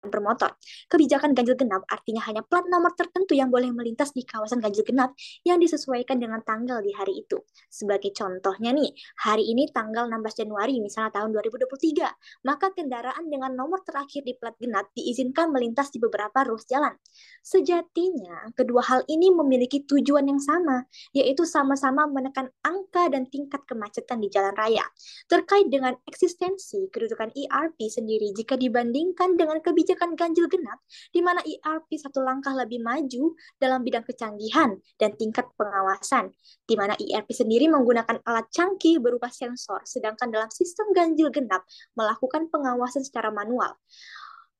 bermotor. 0.08 0.54
Kebijakan 0.88 1.32
ganjil 1.32 1.56
genap 1.58 1.82
artinya 1.90 2.22
hanya 2.28 2.42
plat 2.46 2.64
nomor 2.70 2.94
tertentu 2.94 3.34
yang 3.34 3.50
boleh 3.50 3.70
melintas 3.72 4.12
di 4.12 4.22
kawasan 4.22 4.62
ganjil 4.62 4.84
genap 4.86 5.12
yang 5.42 5.58
disesuaikan 5.58 6.20
dengan 6.20 6.42
tanggal 6.42 6.80
di 6.84 6.92
hari 6.94 7.24
itu. 7.24 7.42
Sebagai 7.68 8.12
contohnya 8.14 8.70
nih, 8.72 8.92
hari 9.22 9.48
ini 9.48 9.70
tanggal 9.72 10.06
16 10.06 10.46
Januari 10.46 10.78
misalnya 10.78 11.10
tahun 11.16 11.32
2023, 11.32 12.46
maka 12.46 12.70
kendaraan 12.70 13.26
dengan 13.26 13.56
nomor 13.56 13.82
terakhir 13.82 14.22
di 14.22 14.36
plat 14.36 14.54
genap 14.60 14.92
diizinkan 14.92 15.50
melintas 15.50 15.90
di 15.90 15.98
beberapa 15.98 16.44
ruas 16.46 16.68
jalan. 16.68 16.92
Sejatinya, 17.40 18.52
kedua 18.52 18.84
hal 18.84 19.00
ini 19.08 19.32
memiliki 19.32 19.82
tujuan 19.88 20.28
yang 20.28 20.42
sama, 20.42 20.84
yaitu 21.16 21.48
sama-sama 21.48 22.04
menekan 22.04 22.52
angka 22.60 23.08
dan 23.08 23.24
tingkat 23.32 23.64
kemacetan 23.64 24.20
di 24.20 24.28
jalan 24.28 24.52
raya. 24.52 24.84
Terkait 25.26 25.72
dengan 25.72 25.96
eksistensi 26.04 26.92
kedudukan 26.92 27.32
ERP 27.32 27.88
sendiri 27.88 28.36
jika 28.36 28.60
dibandingkan 28.60 29.40
dengan 29.40 29.58
kebijakan 29.64 29.95
kebijakan 29.96 30.12
ganjil 30.12 30.46
genap, 30.52 30.78
di 31.08 31.20
mana 31.24 31.40
ERP 31.40 31.96
satu 31.96 32.20
langkah 32.20 32.52
lebih 32.52 32.84
maju 32.84 33.32
dalam 33.56 33.80
bidang 33.80 34.04
kecanggihan 34.04 34.76
dan 35.00 35.16
tingkat 35.16 35.48
pengawasan, 35.56 36.30
di 36.68 36.76
mana 36.76 36.92
ERP 37.00 37.32
sendiri 37.32 37.66
menggunakan 37.72 38.20
alat 38.28 38.46
canggih 38.52 39.00
berupa 39.00 39.32
sensor, 39.32 39.80
sedangkan 39.88 40.28
dalam 40.28 40.52
sistem 40.52 40.92
ganjil 40.92 41.32
genap 41.32 41.64
melakukan 41.96 42.52
pengawasan 42.52 43.00
secara 43.00 43.32
manual. 43.32 43.72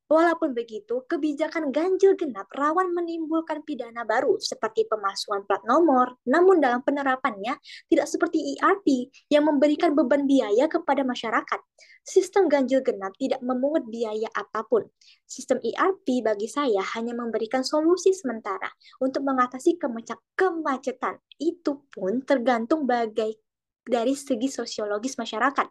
Walaupun 0.06 0.54
begitu, 0.54 1.02
kebijakan 1.10 1.74
ganjil 1.74 2.14
genap 2.14 2.46
rawan 2.54 2.94
menimbulkan 2.94 3.66
pidana 3.66 4.06
baru 4.06 4.38
seperti 4.38 4.86
pemalsuan 4.86 5.42
plat 5.42 5.58
nomor, 5.66 6.22
namun 6.22 6.62
dalam 6.62 6.78
penerapannya 6.86 7.58
tidak 7.90 8.06
seperti 8.06 8.54
ERP 8.54 9.10
yang 9.34 9.50
memberikan 9.50 9.98
beban 9.98 10.22
biaya 10.30 10.70
kepada 10.70 11.02
masyarakat. 11.02 11.58
Sistem 12.06 12.46
ganjil 12.46 12.86
genap 12.86 13.18
tidak 13.18 13.42
memungut 13.42 13.82
biaya 13.90 14.30
apa 14.30 14.62
pun. 14.62 14.86
Sistem 15.26 15.58
ERP 15.58 16.22
bagi 16.22 16.46
saya 16.46 16.86
hanya 16.94 17.10
memberikan 17.10 17.66
solusi 17.66 18.14
sementara 18.14 18.70
untuk 19.02 19.26
mengatasi 19.26 19.74
kemacetan. 20.38 21.18
Itu 21.34 21.82
pun 21.90 22.22
tergantung 22.22 22.86
bagai 22.86 23.45
dari 23.86 24.18
segi 24.18 24.50
sosiologis 24.50 25.14
masyarakat 25.16 25.66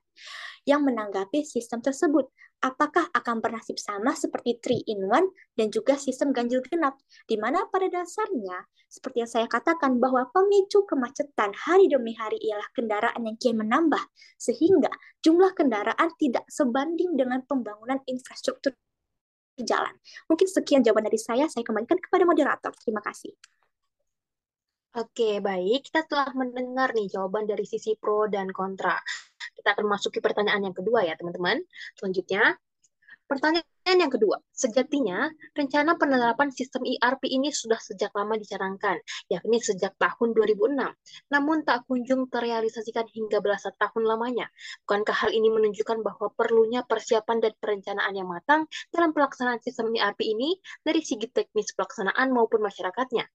yang 0.65 0.81
menanggapi 0.81 1.45
sistem 1.45 1.83
tersebut 1.83 2.31
apakah 2.65 3.05
akan 3.13 3.43
bernasib 3.43 3.77
sama 3.77 4.17
seperti 4.17 4.57
3 4.57 4.89
in 4.89 5.05
1 5.05 5.59
dan 5.59 5.67
juga 5.69 5.99
sistem 5.99 6.33
ganjil 6.33 6.65
genap, 6.65 6.97
di 7.29 7.37
mana 7.37 7.69
pada 7.69 7.85
dasarnya, 7.85 8.65
seperti 8.89 9.21
yang 9.21 9.29
saya 9.29 9.45
katakan, 9.45 10.01
bahwa 10.01 10.25
pemicu 10.33 10.81
kemacetan 10.89 11.53
hari 11.53 11.85
demi 11.85 12.17
hari 12.17 12.41
ialah 12.41 12.65
kendaraan 12.73 13.21
yang 13.21 13.37
kian 13.37 13.61
menambah, 13.61 14.01
sehingga 14.41 14.89
jumlah 15.21 15.53
kendaraan 15.53 16.09
tidak 16.17 16.49
sebanding 16.49 17.13
dengan 17.13 17.45
pembangunan 17.45 18.01
infrastruktur 18.09 18.73
jalan. 19.61 19.93
Mungkin 20.27 20.47
sekian 20.49 20.81
jawaban 20.81 21.07
dari 21.07 21.21
saya, 21.21 21.45
saya 21.47 21.63
kembalikan 21.63 22.01
kepada 22.01 22.27
moderator. 22.27 22.73
Terima 22.75 22.99
kasih. 22.99 23.31
Oke, 24.95 25.43
baik. 25.43 25.91
Kita 25.91 26.07
telah 26.07 26.31
mendengar 26.39 26.95
nih 26.95 27.11
jawaban 27.11 27.43
dari 27.43 27.67
sisi 27.67 27.99
pro 27.99 28.31
dan 28.31 28.47
kontra. 28.55 28.95
Kita 29.51 29.75
akan 29.75 29.91
masuki 29.91 30.23
pertanyaan 30.23 30.71
yang 30.71 30.75
kedua 30.79 31.03
ya, 31.03 31.19
teman-teman. 31.19 31.59
Selanjutnya, 31.99 32.55
pertanyaan 33.27 33.97
yang 33.99 34.07
kedua. 34.07 34.39
Sejatinya, 34.55 35.27
rencana 35.51 35.99
penerapan 35.99 36.47
sistem 36.55 36.87
ERP 36.87 37.27
ini 37.27 37.51
sudah 37.51 37.75
sejak 37.75 38.15
lama 38.15 38.39
dicanangkan, 38.39 38.95
yakni 39.27 39.59
sejak 39.59 39.99
tahun 39.99 40.31
2006. 40.31 40.87
Namun 41.27 41.67
tak 41.67 41.83
kunjung 41.91 42.31
terrealisasikan 42.31 43.11
hingga 43.11 43.43
belasan 43.43 43.75
tahun 43.75 44.07
lamanya. 44.07 44.47
Bukankah 44.87 45.27
hal 45.27 45.35
ini 45.35 45.51
menunjukkan 45.51 46.07
bahwa 46.07 46.31
perlunya 46.39 46.87
persiapan 46.87 47.43
dan 47.43 47.51
perencanaan 47.59 48.15
yang 48.15 48.31
matang 48.31 48.63
dalam 48.95 49.11
pelaksanaan 49.11 49.59
sistem 49.59 49.91
ERP 49.91 50.23
ini 50.23 50.55
dari 50.87 51.03
segi 51.03 51.27
teknis 51.27 51.75
pelaksanaan 51.75 52.31
maupun 52.31 52.63
masyarakatnya? 52.63 53.27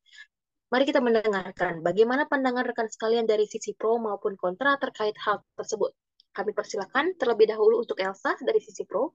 Mari 0.70 0.86
kita 0.86 1.02
mendengarkan 1.02 1.82
bagaimana 1.82 2.30
pandangan 2.30 2.62
rekan 2.62 2.86
sekalian 2.86 3.26
dari 3.26 3.42
sisi 3.42 3.74
pro 3.74 3.98
maupun 3.98 4.38
kontra 4.38 4.78
terkait 4.78 5.18
hal 5.26 5.42
tersebut. 5.58 5.90
Kami 6.30 6.54
persilakan 6.54 7.18
terlebih 7.18 7.50
dahulu 7.50 7.82
untuk 7.82 7.98
Elsa 7.98 8.38
dari 8.38 8.62
sisi 8.62 8.86
pro. 8.86 9.10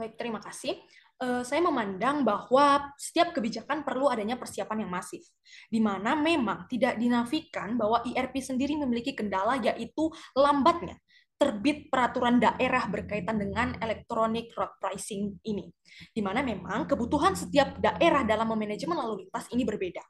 Baik, 0.00 0.16
terima 0.16 0.40
kasih. 0.40 0.80
Uh, 1.20 1.44
saya 1.44 1.60
memandang 1.60 2.24
bahwa 2.24 2.96
setiap 2.96 3.36
kebijakan 3.36 3.84
perlu 3.84 4.08
adanya 4.08 4.40
persiapan 4.40 4.88
yang 4.88 4.90
masif, 4.90 5.20
di 5.68 5.84
mana 5.84 6.16
memang 6.16 6.64
tidak 6.64 6.96
dinafikan 6.96 7.76
bahwa 7.76 8.00
IRP 8.08 8.40
sendiri 8.40 8.80
memiliki 8.80 9.12
kendala 9.12 9.60
yaitu 9.60 10.08
lambatnya 10.32 10.96
terbit 11.44 11.92
peraturan 11.92 12.40
daerah 12.40 12.88
berkaitan 12.88 13.36
dengan 13.36 13.76
electronic 13.76 14.56
road 14.56 14.72
pricing 14.80 15.36
ini, 15.44 15.68
di 16.08 16.24
mana 16.24 16.40
memang 16.40 16.88
kebutuhan 16.88 17.36
setiap 17.36 17.76
daerah 17.76 18.24
dalam 18.24 18.48
memanajemen 18.48 18.96
lalu 18.96 19.28
lintas 19.28 19.52
ini 19.52 19.60
berbeda. 19.60 20.00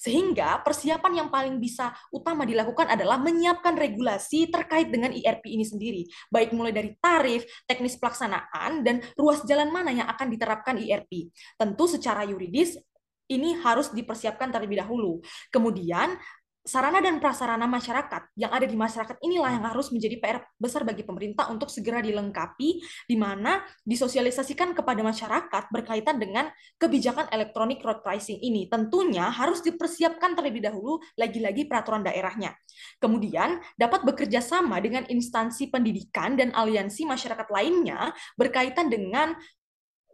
Sehingga 0.00 0.64
persiapan 0.64 1.12
yang 1.20 1.28
paling 1.28 1.60
bisa 1.60 1.92
utama 2.08 2.48
dilakukan 2.48 2.88
adalah 2.96 3.20
menyiapkan 3.20 3.76
regulasi 3.76 4.48
terkait 4.48 4.88
dengan 4.88 5.12
IRP 5.12 5.52
ini 5.52 5.68
sendiri, 5.68 6.08
baik 6.32 6.56
mulai 6.56 6.72
dari 6.72 6.96
tarif, 6.96 7.44
teknis 7.68 8.00
pelaksanaan, 8.00 8.80
dan 8.80 9.04
ruas 9.20 9.44
jalan 9.44 9.68
mana 9.68 9.92
yang 9.92 10.08
akan 10.08 10.32
diterapkan 10.32 10.80
IRP. 10.80 11.28
Tentu 11.60 11.84
secara 11.84 12.24
yuridis 12.24 12.80
ini 13.28 13.60
harus 13.60 13.92
dipersiapkan 13.92 14.48
terlebih 14.48 14.80
dahulu. 14.80 15.20
Kemudian 15.52 16.16
sarana 16.60 17.00
dan 17.00 17.18
prasarana 17.18 17.64
masyarakat 17.64 18.36
yang 18.36 18.52
ada 18.52 18.68
di 18.68 18.76
masyarakat 18.76 19.16
inilah 19.24 19.56
yang 19.56 19.64
harus 19.64 19.88
menjadi 19.88 20.20
PR 20.20 20.38
besar 20.60 20.84
bagi 20.84 21.02
pemerintah 21.02 21.48
untuk 21.48 21.72
segera 21.72 22.04
dilengkapi 22.04 22.84
di 23.08 23.16
mana 23.16 23.64
disosialisasikan 23.82 24.76
kepada 24.76 25.00
masyarakat 25.00 25.72
berkaitan 25.72 26.20
dengan 26.20 26.52
kebijakan 26.76 27.32
elektronik 27.32 27.80
road 27.80 28.04
pricing 28.04 28.36
ini. 28.44 28.68
Tentunya 28.68 29.32
harus 29.32 29.64
dipersiapkan 29.64 30.36
terlebih 30.36 30.60
dahulu 30.60 31.00
lagi-lagi 31.16 31.64
peraturan 31.64 32.04
daerahnya. 32.04 32.52
Kemudian 33.00 33.60
dapat 33.80 34.04
bekerja 34.04 34.44
sama 34.44 34.78
dengan 34.84 35.08
instansi 35.08 35.72
pendidikan 35.72 36.36
dan 36.36 36.52
aliansi 36.52 37.08
masyarakat 37.08 37.48
lainnya 37.48 38.12
berkaitan 38.36 38.92
dengan 38.92 39.32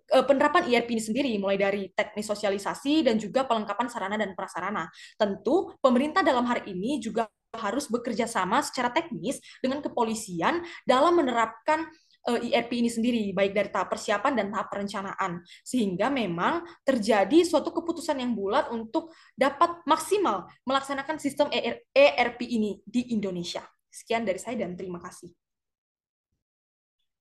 penerapan 0.06 0.70
IRP 0.70 0.88
ini 0.94 1.02
sendiri, 1.02 1.32
mulai 1.42 1.58
dari 1.58 1.82
teknis 1.90 2.26
sosialisasi 2.30 3.06
dan 3.06 3.18
juga 3.18 3.44
pelengkapan 3.44 3.86
sarana 3.90 4.16
dan 4.16 4.32
prasarana. 4.38 4.86
Tentu, 5.18 5.74
pemerintah 5.82 6.22
dalam 6.22 6.46
hari 6.46 6.70
ini 6.70 7.02
juga 7.02 7.26
harus 7.56 7.88
bekerja 7.88 8.28
sama 8.28 8.60
secara 8.60 8.92
teknis 8.92 9.40
dengan 9.64 9.80
kepolisian 9.80 10.60
dalam 10.84 11.16
menerapkan 11.16 11.88
IRP 12.26 12.70
eh, 12.74 12.78
ini 12.82 12.90
sendiri, 12.90 13.22
baik 13.30 13.54
dari 13.54 13.70
tahap 13.70 13.94
persiapan 13.94 14.34
dan 14.34 14.46
tahap 14.50 14.66
perencanaan. 14.66 15.46
Sehingga 15.62 16.10
memang 16.10 16.66
terjadi 16.82 17.46
suatu 17.46 17.70
keputusan 17.70 18.18
yang 18.18 18.34
bulat 18.34 18.66
untuk 18.74 19.14
dapat 19.38 19.86
maksimal 19.86 20.50
melaksanakan 20.66 21.22
sistem 21.22 21.46
ERP 21.94 22.40
e 22.42 22.46
ini 22.50 22.82
di 22.82 23.14
Indonesia. 23.14 23.62
Sekian 23.86 24.26
dari 24.26 24.42
saya 24.42 24.66
dan 24.66 24.74
terima 24.74 24.98
kasih. 24.98 25.45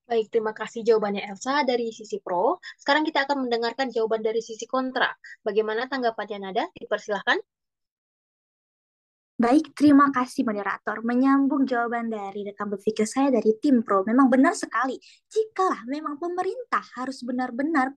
Baik, 0.05 0.29
terima 0.29 0.53
kasih 0.53 0.85
jawabannya 0.85 1.25
Elsa 1.25 1.65
dari 1.65 1.89
sisi 1.89 2.21
pro. 2.21 2.61
Sekarang 2.77 3.01
kita 3.09 3.25
akan 3.25 3.49
mendengarkan 3.49 3.89
jawaban 3.89 4.21
dari 4.21 4.37
sisi 4.37 4.69
kontra. 4.69 5.09
Bagaimana 5.41 5.89
tanggapannya 5.89 6.37
Nada? 6.45 6.65
Dipersilahkan. 6.77 7.41
Baik, 9.35 9.75
terima 9.75 10.13
kasih 10.15 10.47
moderator. 10.47 11.03
Menyambung 11.03 11.67
jawaban 11.67 12.07
dari 12.07 12.47
rekan 12.47 12.71
berpikir 12.71 13.03
saya 13.03 13.33
dari 13.33 13.51
tim 13.59 13.83
pro, 13.83 14.05
memang 14.07 14.31
benar 14.31 14.55
sekali. 14.55 14.95
Jikalah 15.27 15.83
memang 15.91 16.15
pemerintah 16.21 16.85
harus 16.95 17.19
benar-benar 17.19 17.91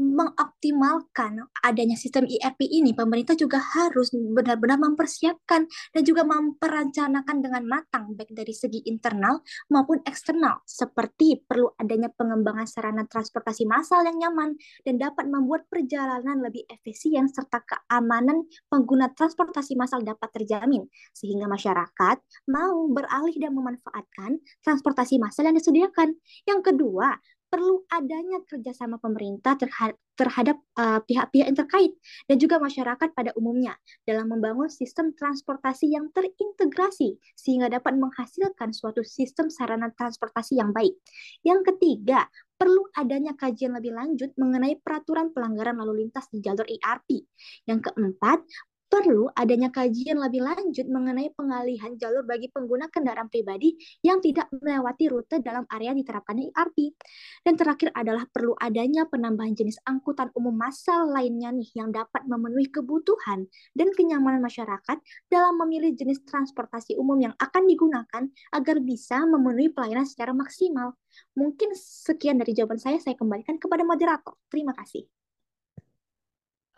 mengoptimalkan 0.00 1.44
adanya 1.60 1.92
sistem 1.92 2.24
IRP 2.24 2.64
ini, 2.64 2.96
pemerintah 2.96 3.36
juga 3.36 3.60
harus 3.60 4.08
benar-benar 4.16 4.80
mempersiapkan 4.80 5.68
dan 5.68 6.02
juga 6.02 6.24
memperencanakan 6.24 7.36
dengan 7.44 7.62
matang, 7.68 8.16
baik 8.16 8.32
dari 8.32 8.56
segi 8.56 8.80
internal 8.88 9.44
maupun 9.68 10.00
eksternal, 10.08 10.64
seperti 10.64 11.44
perlu 11.44 11.68
adanya 11.76 12.08
pengembangan 12.16 12.64
sarana 12.64 13.04
transportasi 13.04 13.68
massal 13.68 14.00
yang 14.08 14.16
nyaman 14.16 14.56
dan 14.88 14.96
dapat 14.96 15.28
membuat 15.28 15.68
perjalanan 15.68 16.40
lebih 16.40 16.64
efisien 16.72 17.28
serta 17.28 17.60
keamanan 17.60 18.48
pengguna 18.72 19.12
transportasi 19.12 19.76
massal 19.76 20.00
dapat 20.00 20.32
terjamin, 20.32 20.88
sehingga 21.12 21.44
masyarakat 21.44 22.16
mau 22.48 22.88
beralih 22.88 23.36
dan 23.36 23.52
memanfaatkan 23.52 24.40
transportasi 24.64 25.20
massal 25.20 25.44
yang 25.44 25.56
disediakan. 25.60 26.16
Yang 26.48 26.72
kedua, 26.72 27.20
perlu 27.50 27.82
adanya 27.90 28.40
kerjasama 28.46 29.02
pemerintah 29.02 29.58
terhadap 29.58 29.98
terhadap 30.14 30.56
uh, 30.76 31.00
pihak-pihak 31.08 31.48
yang 31.48 31.56
terkait 31.56 31.92
dan 32.28 32.36
juga 32.36 32.60
masyarakat 32.60 33.08
pada 33.16 33.32
umumnya 33.40 33.72
dalam 34.04 34.28
membangun 34.28 34.68
sistem 34.68 35.16
transportasi 35.16 35.88
yang 35.96 36.12
terintegrasi 36.12 37.16
sehingga 37.32 37.72
dapat 37.72 37.96
menghasilkan 37.96 38.76
suatu 38.76 39.00
sistem 39.00 39.48
sarana 39.48 39.88
transportasi 39.96 40.60
yang 40.60 40.76
baik. 40.76 40.92
Yang 41.40 41.72
ketiga, 41.72 42.28
perlu 42.60 42.84
adanya 42.92 43.32
kajian 43.32 43.72
lebih 43.72 43.96
lanjut 43.96 44.36
mengenai 44.36 44.76
peraturan 44.76 45.32
pelanggaran 45.32 45.80
lalu 45.80 46.04
lintas 46.04 46.28
di 46.28 46.44
jalur 46.44 46.68
ERP. 46.68 47.24
Yang 47.64 47.88
keempat, 47.88 48.44
perlu 48.90 49.30
adanya 49.38 49.70
kajian 49.70 50.18
lebih 50.18 50.42
lanjut 50.42 50.90
mengenai 50.90 51.30
pengalihan 51.38 51.94
jalur 51.94 52.26
bagi 52.26 52.50
pengguna 52.50 52.90
kendaraan 52.90 53.30
pribadi 53.30 53.78
yang 54.02 54.18
tidak 54.18 54.50
melewati 54.50 55.06
rute 55.06 55.38
dalam 55.38 55.62
area 55.70 55.94
diterapkannya 55.94 56.50
ERP. 56.50 56.98
Dan 57.46 57.54
terakhir 57.54 57.94
adalah 57.94 58.26
perlu 58.26 58.58
adanya 58.58 59.06
penambahan 59.06 59.54
jenis 59.54 59.78
angkutan 59.86 60.34
umum 60.34 60.52
massal 60.52 61.06
lainnya 61.06 61.54
nih 61.54 61.70
yang 61.78 61.94
dapat 61.94 62.26
memenuhi 62.26 62.66
kebutuhan 62.68 63.46
dan 63.78 63.88
kenyamanan 63.94 64.42
masyarakat 64.42 64.98
dalam 65.30 65.54
memilih 65.62 65.94
jenis 65.94 66.26
transportasi 66.26 66.98
umum 66.98 67.16
yang 67.22 67.34
akan 67.38 67.70
digunakan 67.70 68.26
agar 68.50 68.76
bisa 68.82 69.22
memenuhi 69.22 69.70
pelayanan 69.70 70.04
secara 70.04 70.34
maksimal. 70.34 70.98
Mungkin 71.38 71.78
sekian 71.78 72.42
dari 72.42 72.58
jawaban 72.58 72.82
saya, 72.82 72.98
saya 72.98 73.14
kembalikan 73.14 73.54
kepada 73.62 73.86
moderator. 73.86 74.34
Terima 74.50 74.74
kasih. 74.74 75.06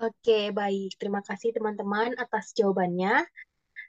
Oke, 0.02 0.50
baik. 0.50 0.98
Terima 0.98 1.22
kasih 1.22 1.54
teman-teman 1.54 2.18
atas 2.18 2.50
jawabannya. 2.58 3.22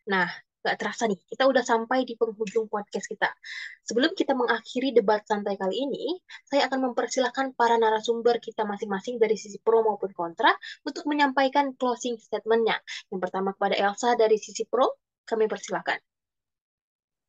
Nah, 0.06 0.30
nggak 0.62 0.78
terasa 0.78 1.10
nih, 1.10 1.18
kita 1.26 1.50
udah 1.50 1.66
sampai 1.66 2.06
di 2.06 2.14
penghujung 2.14 2.70
podcast 2.70 3.10
kita. 3.10 3.34
Sebelum 3.82 4.14
kita 4.14 4.38
mengakhiri 4.38 4.94
debat 4.94 5.26
santai 5.26 5.58
kali 5.58 5.74
ini, 5.74 6.22
saya 6.46 6.70
akan 6.70 6.94
mempersilahkan 6.94 7.58
para 7.58 7.82
narasumber 7.82 8.38
kita 8.38 8.62
masing-masing 8.62 9.18
dari 9.18 9.34
sisi 9.42 9.58
pro 9.58 9.82
maupun 9.82 10.14
kontra 10.14 10.54
untuk 10.86 11.10
menyampaikan 11.10 11.74
closing 11.82 12.22
statement-nya. 12.22 12.78
Yang 13.10 13.20
pertama 13.26 13.58
kepada 13.58 13.74
Elsa 13.74 14.14
dari 14.14 14.38
sisi 14.38 14.70
pro, 14.70 14.94
kami 15.26 15.50
persilahkan. 15.50 15.98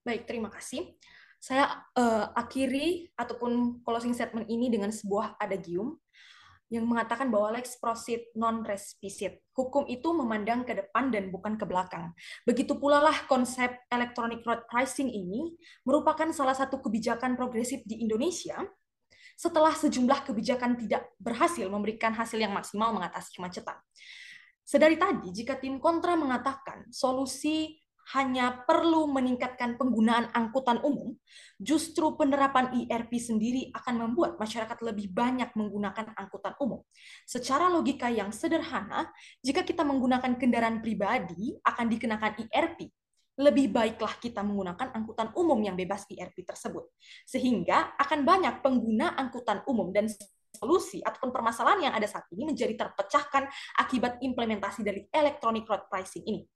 Baik, 0.04 0.28
terima 0.28 0.52
kasih. 0.52 0.92
Saya 1.40 1.88
uh, 1.96 2.36
akhiri 2.36 3.08
ataupun 3.16 3.80
closing 3.80 4.12
statement 4.12 4.44
ini 4.52 4.68
dengan 4.68 4.92
sebuah 4.92 5.40
adagium 5.40 5.96
yang 6.72 6.88
mengatakan 6.88 7.28
bahwa 7.28 7.54
lex 7.54 7.76
prosit 7.76 8.32
non 8.34 8.64
res 8.64 8.96
Hukum 9.54 9.86
itu 9.86 10.10
memandang 10.10 10.66
ke 10.66 10.74
depan 10.74 11.12
dan 11.12 11.30
bukan 11.30 11.54
ke 11.60 11.64
belakang. 11.68 12.10
Begitu 12.42 12.74
pula 12.80 12.98
lah 12.98 13.14
konsep 13.30 13.70
electronic 13.92 14.42
road 14.42 14.64
pricing 14.66 15.06
ini 15.06 15.54
merupakan 15.86 16.26
salah 16.34 16.56
satu 16.56 16.80
kebijakan 16.80 17.36
progresif 17.38 17.84
di 17.86 18.02
Indonesia 18.02 18.58
setelah 19.34 19.74
sejumlah 19.74 20.26
kebijakan 20.30 20.78
tidak 20.78 21.10
berhasil 21.18 21.66
memberikan 21.66 22.14
hasil 22.14 22.38
yang 22.38 22.54
maksimal 22.54 22.94
mengatasi 22.94 23.34
kemacetan. 23.34 23.78
Sedari 24.64 24.96
tadi, 24.96 25.28
jika 25.28 25.60
tim 25.60 25.76
kontra 25.76 26.16
mengatakan 26.16 26.88
solusi 26.88 27.83
hanya 28.12 28.64
perlu 28.68 29.08
meningkatkan 29.08 29.80
penggunaan 29.80 30.28
angkutan 30.36 30.84
umum, 30.84 31.16
justru 31.56 32.12
penerapan 32.20 32.76
IRP 32.84 33.16
sendiri 33.16 33.72
akan 33.72 34.04
membuat 34.04 34.36
masyarakat 34.36 34.76
lebih 34.84 35.08
banyak 35.08 35.48
menggunakan 35.56 36.12
angkutan 36.12 36.52
umum. 36.60 36.84
Secara 37.24 37.72
logika 37.72 38.12
yang 38.12 38.28
sederhana, 38.28 39.08
jika 39.40 39.64
kita 39.64 39.80
menggunakan 39.80 40.36
kendaraan 40.36 40.84
pribadi 40.84 41.56
akan 41.64 41.86
dikenakan 41.88 42.32
IRP, 42.44 42.92
lebih 43.34 43.72
baiklah 43.72 44.14
kita 44.20 44.46
menggunakan 44.46 44.94
angkutan 44.94 45.32
umum 45.34 45.58
yang 45.58 45.74
bebas 45.74 46.06
IRP 46.06 46.44
tersebut. 46.46 46.86
Sehingga 47.26 47.96
akan 47.98 48.22
banyak 48.22 48.60
pengguna 48.62 49.16
angkutan 49.16 49.64
umum 49.66 49.90
dan 49.90 50.06
solusi 50.54 51.02
ataupun 51.02 51.34
permasalahan 51.34 51.90
yang 51.90 51.94
ada 51.98 52.06
saat 52.06 52.30
ini 52.30 52.46
menjadi 52.46 52.78
terpecahkan 52.78 53.50
akibat 53.74 54.22
implementasi 54.22 54.86
dari 54.86 55.02
electronic 55.10 55.66
road 55.66 55.82
pricing 55.90 56.22
ini 56.22 56.46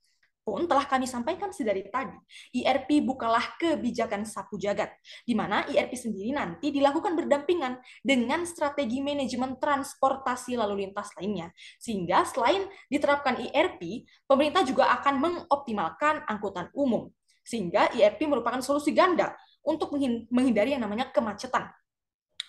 pun 0.49 0.65
telah 0.65 0.89
kami 0.89 1.05
sampaikan 1.05 1.53
sedari 1.53 1.85
tadi, 1.85 2.17
IRP 2.57 3.05
bukalah 3.05 3.61
kebijakan 3.61 4.25
sapu 4.25 4.57
jagat, 4.57 4.89
di 5.29 5.37
mana 5.37 5.69
IRP 5.69 5.93
sendiri 5.93 6.33
nanti 6.33 6.73
dilakukan 6.73 7.13
berdampingan 7.13 7.77
dengan 8.01 8.49
strategi 8.49 9.05
manajemen 9.05 9.61
transportasi 9.61 10.57
lalu 10.57 10.89
lintas 10.89 11.13
lainnya. 11.21 11.53
Sehingga 11.77 12.25
selain 12.25 12.65
diterapkan 12.89 13.37
IRP, 13.37 14.09
pemerintah 14.25 14.65
juga 14.65 14.89
akan 14.97 15.21
mengoptimalkan 15.21 16.25
angkutan 16.25 16.73
umum. 16.73 17.13
Sehingga 17.45 17.93
IRP 17.93 18.25
merupakan 18.25 18.65
solusi 18.65 18.97
ganda 18.97 19.37
untuk 19.61 19.93
menghindari 20.33 20.73
yang 20.73 20.81
namanya 20.81 21.13
kemacetan 21.13 21.69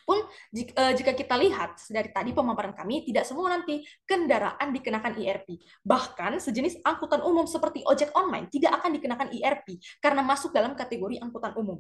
pun 0.10 0.26
eh, 0.58 0.94
jika 0.98 1.14
kita 1.14 1.38
lihat 1.38 1.78
dari 1.94 2.10
tadi 2.10 2.34
pemaparan 2.34 2.74
kami 2.74 3.06
tidak 3.06 3.30
semua 3.30 3.54
nanti 3.54 3.86
kendaraan 4.10 4.74
dikenakan 4.74 5.22
IRP. 5.22 5.62
Bahkan 5.86 6.42
sejenis 6.42 6.82
angkutan 6.82 7.22
umum 7.22 7.46
seperti 7.46 7.86
ojek 7.86 8.10
online 8.18 8.50
tidak 8.50 8.82
akan 8.82 8.98
dikenakan 8.98 9.30
IRP 9.30 9.78
karena 10.02 10.26
masuk 10.26 10.50
dalam 10.50 10.74
kategori 10.74 11.22
angkutan 11.22 11.54
umum. 11.54 11.78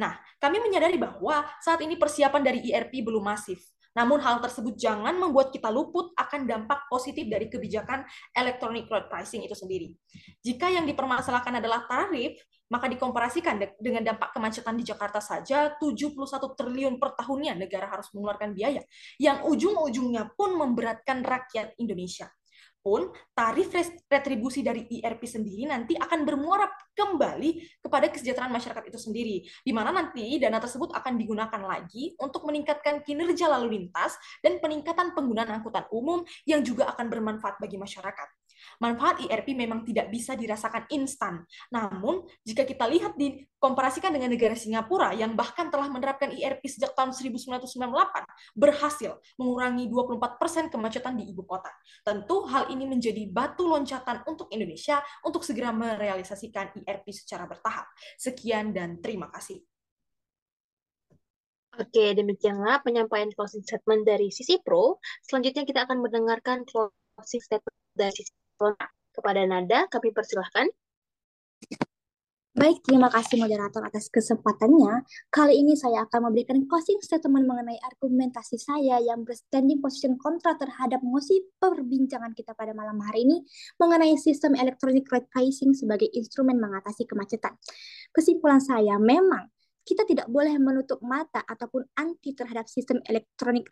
Nah, 0.00 0.16
kami 0.40 0.64
menyadari 0.64 0.96
bahwa 0.96 1.44
saat 1.60 1.84
ini 1.84 2.00
persiapan 2.00 2.40
dari 2.40 2.64
IRP 2.72 3.04
belum 3.04 3.20
masif. 3.20 3.60
Namun 3.98 4.22
hal 4.22 4.38
tersebut 4.38 4.78
jangan 4.78 5.10
membuat 5.18 5.50
kita 5.50 5.74
luput 5.74 6.14
akan 6.14 6.46
dampak 6.46 6.86
positif 6.86 7.26
dari 7.26 7.50
kebijakan 7.50 8.06
electronic 8.30 8.86
road 8.86 9.10
pricing 9.10 9.42
itu 9.42 9.58
sendiri. 9.58 9.90
Jika 10.38 10.70
yang 10.70 10.86
dipermasalahkan 10.86 11.58
adalah 11.58 11.82
tarif, 11.90 12.38
maka 12.68 12.86
dikomparasikan 12.88 13.60
dengan 13.80 14.04
dampak 14.04 14.36
kemacetan 14.36 14.76
di 14.76 14.84
Jakarta 14.84 15.18
saja 15.18 15.76
71 15.80 16.14
triliun 16.54 17.00
per 17.00 17.16
tahunnya 17.16 17.56
negara 17.56 17.88
harus 17.88 18.08
mengeluarkan 18.12 18.52
biaya 18.52 18.84
yang 19.20 19.44
ujung-ujungnya 19.44 20.32
pun 20.36 20.56
memberatkan 20.56 21.24
rakyat 21.24 21.76
Indonesia 21.80 22.28
pun 22.78 23.10
tarif 23.34 23.68
retribusi 24.08 24.62
dari 24.62 24.86
IRP 24.86 25.22
sendiri 25.26 25.66
nanti 25.66 25.98
akan 25.98 26.24
bermuara 26.24 26.70
kembali 26.94 27.82
kepada 27.84 28.08
kesejahteraan 28.08 28.54
masyarakat 28.54 28.84
itu 28.88 28.98
sendiri, 28.98 29.36
di 29.44 29.72
mana 29.74 29.92
nanti 29.92 30.40
dana 30.40 30.56
tersebut 30.56 30.94
akan 30.94 31.18
digunakan 31.18 31.62
lagi 31.62 32.14
untuk 32.22 32.46
meningkatkan 32.48 33.04
kinerja 33.04 33.50
lalu 33.50 33.76
lintas 33.76 34.16
dan 34.40 34.56
peningkatan 34.62 35.12
penggunaan 35.12 35.60
angkutan 35.60 35.84
umum 35.92 36.24
yang 36.48 36.62
juga 36.62 36.88
akan 36.94 37.12
bermanfaat 37.12 37.60
bagi 37.60 37.76
masyarakat. 37.76 38.37
Manfaat 38.78 39.26
IRP 39.26 39.58
memang 39.58 39.82
tidak 39.82 40.06
bisa 40.08 40.38
dirasakan 40.38 40.86
instan. 40.94 41.42
Namun, 41.74 42.22
jika 42.46 42.62
kita 42.62 42.86
lihat 42.86 43.18
di 43.18 43.42
komparasikan 43.58 44.14
dengan 44.14 44.30
negara 44.30 44.54
Singapura 44.54 45.10
yang 45.18 45.34
bahkan 45.34 45.66
telah 45.66 45.90
menerapkan 45.90 46.30
IRP 46.30 46.62
sejak 46.70 46.94
tahun 46.94 47.10
1998, 47.10 47.74
berhasil 48.54 49.18
mengurangi 49.34 49.90
24% 49.90 50.70
kemacetan 50.70 51.18
di 51.18 51.26
ibu 51.26 51.42
kota. 51.42 51.74
Tentu 52.06 52.46
hal 52.46 52.70
ini 52.70 52.86
menjadi 52.86 53.26
batu 53.26 53.66
loncatan 53.66 54.22
untuk 54.30 54.46
Indonesia 54.54 55.02
untuk 55.26 55.42
segera 55.42 55.74
merealisasikan 55.74 56.78
IRP 56.78 57.10
secara 57.10 57.50
bertahap. 57.50 57.90
Sekian 58.14 58.70
dan 58.70 59.02
terima 59.02 59.26
kasih. 59.34 59.58
Oke, 61.78 62.10
demikianlah 62.10 62.82
penyampaian 62.82 63.30
closing 63.30 63.62
statement 63.62 64.02
dari 64.02 64.34
sisi 64.34 64.58
pro. 64.58 64.98
Selanjutnya 65.22 65.62
kita 65.62 65.86
akan 65.86 66.02
mendengarkan 66.02 66.66
closing 66.66 67.38
statement 67.38 67.78
dari 67.94 68.10
sisi 68.14 68.37
kepada 69.14 69.42
Nada, 69.46 69.86
kami 69.90 70.10
persilahkan. 70.10 70.68
Baik, 72.58 72.82
terima 72.82 73.06
kasih 73.06 73.38
moderator 73.38 73.86
atas 73.86 74.10
kesempatannya. 74.10 75.06
Kali 75.30 75.62
ini 75.62 75.78
saya 75.78 76.02
akan 76.10 76.26
memberikan 76.26 76.58
closing 76.66 76.98
statement 76.98 77.46
mengenai 77.46 77.78
argumentasi 77.78 78.58
saya 78.58 78.98
yang 78.98 79.22
berstanding 79.22 79.78
position 79.78 80.18
kontra 80.18 80.58
terhadap 80.58 80.98
mosi 81.06 81.38
perbincangan 81.62 82.34
kita 82.34 82.58
pada 82.58 82.74
malam 82.74 82.98
hari 82.98 83.22
ini 83.30 83.46
mengenai 83.78 84.18
sistem 84.18 84.58
electronic 84.58 85.06
road 85.06 85.30
pricing 85.30 85.70
sebagai 85.70 86.10
instrumen 86.10 86.58
mengatasi 86.58 87.06
kemacetan. 87.06 87.54
Kesimpulan 88.10 88.58
saya 88.58 88.98
memang 88.98 89.46
kita 89.86 90.02
tidak 90.02 90.26
boleh 90.26 90.58
menutup 90.58 90.98
mata 90.98 91.46
ataupun 91.46 91.86
anti 91.94 92.34
terhadap 92.34 92.66
sistem 92.66 92.98
electronic 93.06 93.70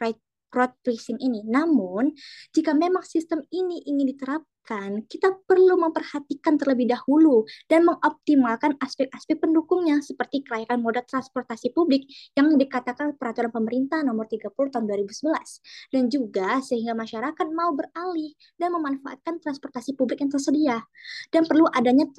road 0.52 0.72
pricing 0.82 1.18
ini. 1.18 1.42
Namun, 1.46 2.12
jika 2.54 2.72
memang 2.72 3.02
sistem 3.06 3.42
ini 3.50 3.82
ingin 3.87 4.12
diterapkan 4.14 5.06
kita 5.06 5.30
perlu 5.46 5.78
memperhatikan 5.78 6.59
terlebih 6.59 6.90
dahulu 6.90 7.46
dan 7.70 7.87
mengoptimalkan 7.87 8.74
aspek-aspek 8.82 9.38
pendukungnya 9.38 10.02
seperti 10.02 10.42
kelayakan 10.42 10.82
moda 10.82 11.06
transportasi 11.06 11.70
publik 11.70 12.11
yang 12.35 12.50
dikatakan 12.50 13.14
peraturan 13.14 13.54
pemerintah 13.54 14.02
nomor 14.02 14.26
30 14.26 14.50
tahun 14.50 14.85
2011 14.90 15.94
dan 15.94 16.02
juga 16.11 16.59
sehingga 16.66 16.98
masyarakat 16.98 17.46
mau 17.54 17.78
beralih 17.78 18.35
dan 18.59 18.74
memanfaatkan 18.74 19.38
transportasi 19.38 19.94
publik 19.94 20.18
yang 20.18 20.35
tersedia 20.35 20.82
dan 21.30 21.46
perlu 21.46 21.70
adanya 21.70 22.11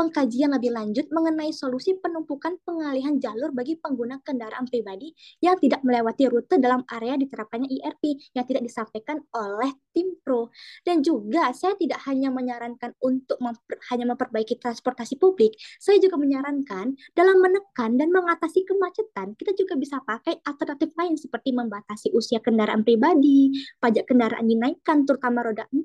pengkajian 0.00 0.56
lebih 0.56 0.72
lanjut 0.72 1.12
mengenai 1.12 1.52
solusi 1.52 1.92
penumpukan 2.00 2.56
pengalihan 2.64 3.20
jalur 3.20 3.52
bagi 3.52 3.76
pengguna 3.76 4.16
kendaraan 4.24 4.64
pribadi 4.64 5.12
yang 5.44 5.60
tidak 5.60 5.84
melewati 5.84 6.24
rute 6.24 6.56
dalam 6.56 6.80
area 6.88 7.20
diterapkannya 7.20 7.68
IRP 7.68 8.32
yang 8.32 8.48
tidak 8.48 8.64
disampaikan 8.64 9.20
oleh 9.36 9.68
tim 9.92 10.16
pro. 10.24 10.48
Dan 10.80 11.04
juga 11.04 11.52
saya 11.52 11.76
tidak 11.76 12.00
hanya 12.08 12.32
menyarankan 12.32 12.96
untuk 13.04 13.36
memper, 13.44 13.76
hanya 13.92 14.08
memperbaiki 14.16 14.56
transportasi 14.56 15.20
publik, 15.20 15.52
saya 15.76 16.00
juga 16.00 16.16
menyarankan 16.16 16.96
dalam 17.12 17.36
menekan 17.44 18.00
dan 18.00 18.08
mengatasi 18.08 18.64
kemacetan, 18.64 19.36
kita 19.36 19.52
juga 19.52 19.76
bisa 19.76 20.00
pakai 20.00 20.40
alternatif 20.48 20.96
lain 20.96 21.20
seperti 21.20 21.52
membatasi 21.52 22.08
usia 22.16 22.40
kendaraan 22.40 22.88
pribadi, 22.88 23.52
pajak 23.76 24.08
kendaraan 24.08 24.48
dinaikkan 24.48 25.04
terutama 25.04 25.44
roda 25.44 25.68
4, 25.68 25.84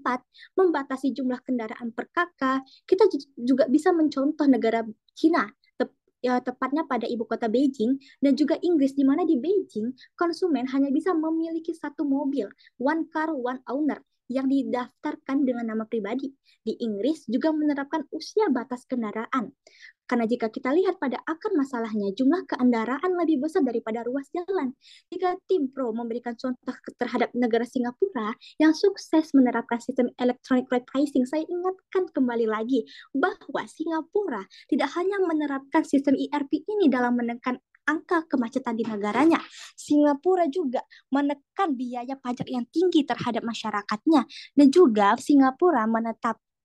membatasi 0.56 1.12
jumlah 1.12 1.44
kendaraan 1.44 1.92
per 1.92 2.08
kakak, 2.16 2.64
kita 2.88 3.12
juga 3.36 3.68
bisa 3.68 3.92
mencontoh 4.06 4.46
negara 4.46 4.86
Cina 5.18 5.50
tep, 5.76 5.90
ya, 6.22 6.38
tepatnya 6.40 6.86
pada 6.86 7.10
ibu 7.10 7.26
kota 7.26 7.50
Beijing 7.50 7.98
dan 8.22 8.38
juga 8.38 8.56
Inggris 8.62 8.94
di 8.94 9.02
mana 9.02 9.26
di 9.26 9.42
Beijing 9.42 9.92
konsumen 10.14 10.70
hanya 10.70 10.94
bisa 10.94 11.12
memiliki 11.18 11.74
satu 11.74 12.06
mobil 12.06 12.46
one 12.78 13.10
car 13.10 13.34
one 13.34 13.60
owner 13.66 14.00
yang 14.26 14.50
didaftarkan 14.50 15.46
dengan 15.46 15.70
nama 15.70 15.86
pribadi. 15.86 16.34
Di 16.66 16.74
Inggris 16.82 17.30
juga 17.30 17.54
menerapkan 17.54 18.10
usia 18.10 18.50
batas 18.50 18.90
kendaraan. 18.90 19.54
Karena 20.06 20.30
jika 20.30 20.54
kita 20.54 20.70
lihat 20.70 21.02
pada 21.02 21.18
akar 21.26 21.52
masalahnya, 21.58 22.14
jumlah 22.14 22.46
kendaraan 22.46 23.12
lebih 23.18 23.42
besar 23.42 23.66
daripada 23.66 24.06
ruas 24.06 24.30
jalan. 24.30 24.78
Jika 25.10 25.38
tim 25.50 25.70
pro 25.74 25.90
memberikan 25.90 26.38
contoh 26.38 26.78
terhadap 26.98 27.34
negara 27.34 27.66
Singapura 27.66 28.38
yang 28.62 28.78
sukses 28.78 29.34
menerapkan 29.34 29.82
sistem 29.82 30.14
electronic 30.22 30.70
road 30.70 30.86
pricing, 30.86 31.26
saya 31.26 31.42
ingatkan 31.50 32.06
kembali 32.14 32.46
lagi 32.46 32.86
bahwa 33.18 33.66
Singapura 33.66 34.46
tidak 34.70 34.94
hanya 34.94 35.18
menerapkan 35.26 35.82
sistem 35.82 36.14
ERP 36.14 36.62
ini 36.70 36.86
dalam 36.88 37.18
menekan 37.18 37.58
angka 37.86 38.26
kemacetan 38.26 38.76
di 38.76 38.84
negaranya. 38.84 39.38
Singapura 39.78 40.50
juga 40.50 40.82
menekan 41.14 41.78
biaya 41.78 42.18
pajak 42.18 42.50
yang 42.50 42.66
tinggi 42.74 43.06
terhadap 43.06 43.46
masyarakatnya 43.46 44.26
dan 44.58 44.68
juga 44.74 45.14
Singapura 45.22 45.86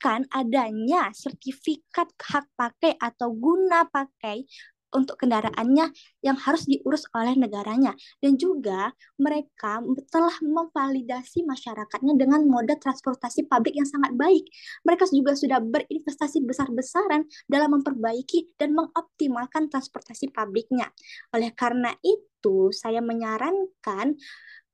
menetapkan 0.00 0.24
adanya 0.32 1.12
sertifikat 1.12 2.08
hak 2.16 2.48
pakai 2.56 2.96
atau 2.96 3.36
guna 3.36 3.84
pakai 3.84 4.48
untuk 4.90 5.22
kendaraannya 5.22 5.92
yang 6.18 6.34
harus 6.34 6.66
diurus 6.66 7.06
oleh 7.14 7.38
negaranya 7.38 7.94
dan 8.18 8.34
juga 8.34 8.90
mereka 9.22 9.78
telah 10.10 10.34
memvalidasi 10.42 11.46
masyarakatnya 11.46 12.18
dengan 12.18 12.42
moda 12.48 12.74
transportasi 12.74 13.46
publik 13.46 13.78
yang 13.78 13.86
sangat 13.86 14.10
baik. 14.18 14.42
Mereka 14.82 15.06
juga 15.14 15.38
sudah 15.38 15.62
berinvestasi 15.62 16.42
besar-besaran 16.42 17.22
dalam 17.46 17.78
memperbaiki 17.78 18.58
dan 18.58 18.74
mengoptimalkan 18.74 19.70
transportasi 19.70 20.34
publiknya. 20.34 20.90
Oleh 21.38 21.54
karena 21.54 21.94
itu, 22.02 22.74
saya 22.74 22.98
menyarankan 22.98 24.18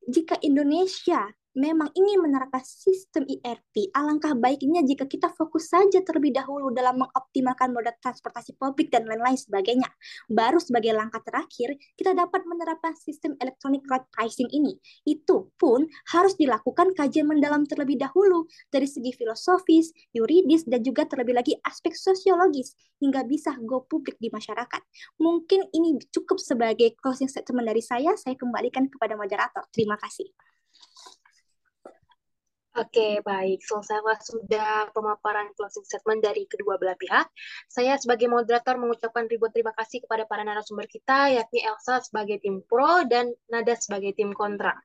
jika 0.08 0.40
Indonesia 0.40 1.28
memang 1.56 1.88
ingin 1.96 2.20
menerapkan 2.20 2.60
sistem 2.60 3.24
ERP, 3.24 3.88
alangkah 3.96 4.36
baiknya 4.36 4.84
jika 4.84 5.08
kita 5.08 5.32
fokus 5.32 5.72
saja 5.72 6.04
terlebih 6.04 6.36
dahulu 6.36 6.68
dalam 6.68 7.00
mengoptimalkan 7.00 7.72
moda 7.72 7.96
transportasi 7.96 8.60
publik 8.60 8.92
dan 8.92 9.08
lain-lain 9.08 9.40
sebagainya. 9.40 9.88
Baru 10.28 10.60
sebagai 10.60 10.92
langkah 10.92 11.24
terakhir, 11.24 11.80
kita 11.96 12.12
dapat 12.12 12.44
menerapkan 12.44 12.92
sistem 13.00 13.40
electronic 13.40 13.80
road 13.88 14.04
pricing 14.12 14.52
ini. 14.52 14.76
Itu 15.08 15.50
pun 15.56 15.88
harus 16.12 16.36
dilakukan 16.36 16.92
kajian 16.92 17.24
mendalam 17.24 17.64
terlebih 17.64 17.96
dahulu 17.96 18.44
dari 18.68 18.84
segi 18.84 19.16
filosofis, 19.16 19.96
yuridis, 20.12 20.68
dan 20.68 20.84
juga 20.84 21.08
terlebih 21.08 21.40
lagi 21.40 21.56
aspek 21.64 21.96
sosiologis 21.96 22.76
hingga 23.00 23.24
bisa 23.24 23.56
go 23.64 23.88
publik 23.88 24.20
di 24.20 24.28
masyarakat. 24.28 24.82
Mungkin 25.16 25.72
ini 25.72 25.96
cukup 26.12 26.36
sebagai 26.36 26.92
closing 27.00 27.32
statement 27.32 27.64
dari 27.64 27.80
saya. 27.80 28.12
Saya 28.20 28.36
kembalikan 28.36 28.92
kepada 28.92 29.16
moderator. 29.16 29.64
Terima 29.72 29.96
kasih. 29.96 30.28
Oke, 32.76 33.24
baik. 33.24 33.64
Selesailah 33.64 34.20
sudah 34.20 34.92
pemaparan 34.92 35.48
closing 35.56 35.80
statement 35.88 36.20
dari 36.20 36.44
kedua 36.44 36.76
belah 36.76 36.92
pihak. 36.92 37.24
Saya 37.72 37.96
sebagai 37.96 38.28
moderator 38.28 38.76
mengucapkan 38.76 39.24
ribuan 39.32 39.48
terima 39.48 39.72
kasih 39.72 40.04
kepada 40.04 40.28
para 40.28 40.44
narasumber 40.44 40.84
kita, 40.84 41.32
yakni 41.32 41.64
Elsa 41.64 42.04
sebagai 42.04 42.36
tim 42.44 42.60
pro 42.68 43.00
dan 43.08 43.32
Nada 43.48 43.72
sebagai 43.80 44.12
tim 44.12 44.36
kontra. 44.36 44.76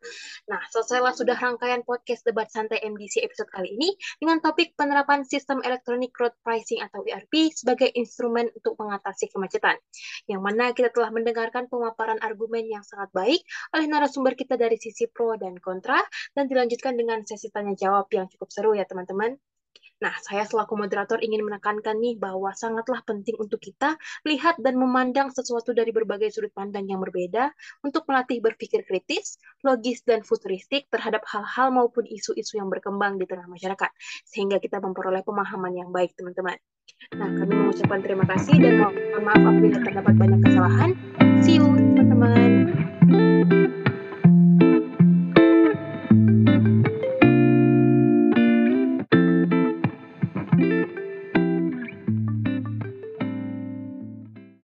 Nah, 0.47 0.63
selesailah 0.71 1.11
sudah 1.19 1.35
rangkaian 1.35 1.83
podcast 1.83 2.23
debat 2.23 2.47
santai 2.47 2.79
MDC 2.79 3.27
episode 3.27 3.51
kali 3.51 3.75
ini 3.75 3.91
dengan 4.23 4.39
topik 4.39 4.71
penerapan 4.79 5.27
sistem 5.27 5.59
electronic 5.59 6.15
road 6.15 6.31
pricing 6.47 6.79
atau 6.79 7.03
ERP 7.03 7.51
sebagai 7.51 7.91
instrumen 7.91 8.47
untuk 8.55 8.79
mengatasi 8.79 9.27
kemacetan. 9.35 9.75
Yang 10.31 10.39
mana 10.39 10.71
kita 10.71 10.95
telah 10.95 11.11
mendengarkan 11.11 11.67
pemaparan 11.67 12.23
argumen 12.23 12.71
yang 12.71 12.87
sangat 12.87 13.11
baik 13.11 13.43
oleh 13.75 13.85
narasumber 13.91 14.31
kita 14.39 14.55
dari 14.55 14.79
sisi 14.79 15.11
pro 15.11 15.35
dan 15.35 15.59
kontra 15.59 15.99
dan 16.31 16.47
dilanjutkan 16.47 16.95
dengan 16.95 17.27
sesi 17.27 17.51
tanya 17.51 17.80
jawab 17.81 18.05
yang 18.13 18.29
cukup 18.29 18.53
seru 18.53 18.77
ya 18.77 18.85
teman-teman. 18.85 19.41
Nah, 20.01 20.17
saya 20.25 20.41
selaku 20.49 20.73
moderator 20.73 21.21
ingin 21.21 21.45
menekankan 21.45 21.93
nih 22.01 22.17
bahwa 22.17 22.49
sangatlah 22.57 23.05
penting 23.05 23.37
untuk 23.37 23.61
kita 23.61 24.01
melihat 24.25 24.57
dan 24.57 24.73
memandang 24.73 25.29
sesuatu 25.29 25.77
dari 25.77 25.93
berbagai 25.93 26.33
sudut 26.33 26.49
pandang 26.57 26.89
yang 26.89 26.97
berbeda 26.97 27.53
untuk 27.85 28.09
melatih 28.09 28.41
berpikir 28.41 28.81
kritis, 28.81 29.37
logis, 29.61 30.01
dan 30.01 30.25
futuristik 30.25 30.89
terhadap 30.89 31.21
hal-hal 31.29 31.69
maupun 31.69 32.09
isu-isu 32.09 32.57
yang 32.57 32.73
berkembang 32.73 33.21
di 33.21 33.29
tengah 33.29 33.45
masyarakat, 33.45 33.93
sehingga 34.25 34.57
kita 34.57 34.81
memperoleh 34.81 35.21
pemahaman 35.21 35.77
yang 35.77 35.93
baik, 35.93 36.17
teman-teman. 36.17 36.57
Nah, 37.13 37.29
kami 37.37 37.53
mengucapkan 37.53 38.01
terima 38.01 38.25
kasih 38.25 38.57
dan 38.57 38.81
mohon 38.81 39.21
maaf 39.21 39.37
apabila 39.37 39.77
terdapat 39.85 40.13
banyak 40.17 40.39
kesalahan. 40.49 40.89
See 41.45 41.61
you, 41.61 41.77
teman-teman. 41.77 42.51